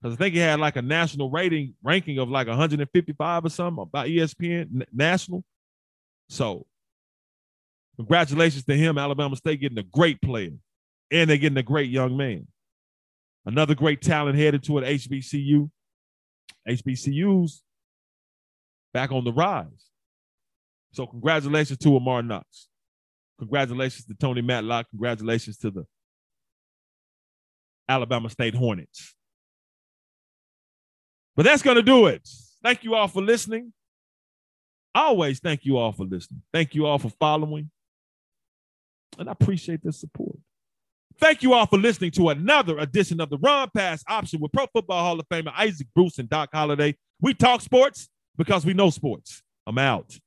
Because 0.00 0.16
I 0.16 0.18
think 0.18 0.34
he 0.34 0.40
had 0.40 0.60
like 0.60 0.76
a 0.76 0.82
national 0.82 1.30
rating 1.30 1.74
ranking 1.82 2.18
of 2.18 2.28
like 2.28 2.46
155 2.46 3.44
or 3.44 3.48
something 3.48 3.86
by 3.92 4.08
ESPN 4.08 4.84
national. 4.92 5.44
So 6.28 6.66
congratulations 7.96 8.64
to 8.64 8.76
him. 8.76 8.96
Alabama 8.96 9.36
State 9.36 9.60
getting 9.60 9.78
a 9.78 9.82
great 9.82 10.20
player. 10.22 10.52
And 11.10 11.28
they're 11.28 11.36
getting 11.36 11.58
a 11.58 11.62
great 11.62 11.90
young 11.90 12.16
man. 12.16 12.46
Another 13.46 13.74
great 13.74 14.00
talent 14.00 14.38
headed 14.38 14.62
to 14.64 14.78
an 14.78 14.84
HBCU. 14.84 15.70
HBCUs 16.68 17.60
back 18.94 19.12
on 19.12 19.24
the 19.24 19.32
rise. 19.32 19.90
So 20.92 21.06
congratulations 21.06 21.78
to 21.80 21.96
Amar 21.96 22.22
Knox. 22.22 22.68
Congratulations 23.38 24.06
to 24.06 24.14
Tony 24.14 24.40
Madlock. 24.40 24.88
Congratulations 24.90 25.58
to 25.58 25.70
the 25.70 25.84
Alabama 27.88 28.30
State 28.30 28.54
Hornets. 28.54 29.14
But 31.36 31.44
that's 31.44 31.62
going 31.62 31.76
to 31.76 31.82
do 31.82 32.06
it. 32.06 32.26
Thank 32.62 32.84
you 32.84 32.94
all 32.94 33.08
for 33.08 33.20
listening. 33.20 33.72
Always 34.94 35.40
thank 35.40 35.64
you 35.64 35.76
all 35.76 35.90
for 35.90 36.04
listening. 36.04 36.42
Thank 36.52 36.76
you 36.76 36.86
all 36.86 36.98
for 37.00 37.10
following. 37.10 37.70
And 39.18 39.28
I 39.28 39.32
appreciate 39.32 39.82
the 39.82 39.92
support. 39.92 40.38
Thank 41.18 41.42
you 41.42 41.54
all 41.54 41.66
for 41.66 41.78
listening 41.78 42.12
to 42.12 42.28
another 42.28 42.78
edition 42.78 43.20
of 43.20 43.30
the 43.30 43.38
Run 43.38 43.68
Pass 43.76 44.04
Option 44.08 44.40
with 44.40 44.52
Pro 44.52 44.66
Football 44.72 45.02
Hall 45.02 45.20
of 45.20 45.28
Famer 45.28 45.52
Isaac 45.56 45.88
Bruce 45.94 46.18
and 46.18 46.28
Doc 46.28 46.50
Holliday. 46.52 46.96
We 47.20 47.34
talk 47.34 47.60
sports 47.60 48.08
because 48.36 48.64
we 48.64 48.74
know 48.74 48.90
sports. 48.90 49.42
I'm 49.66 49.78
out. 49.78 50.18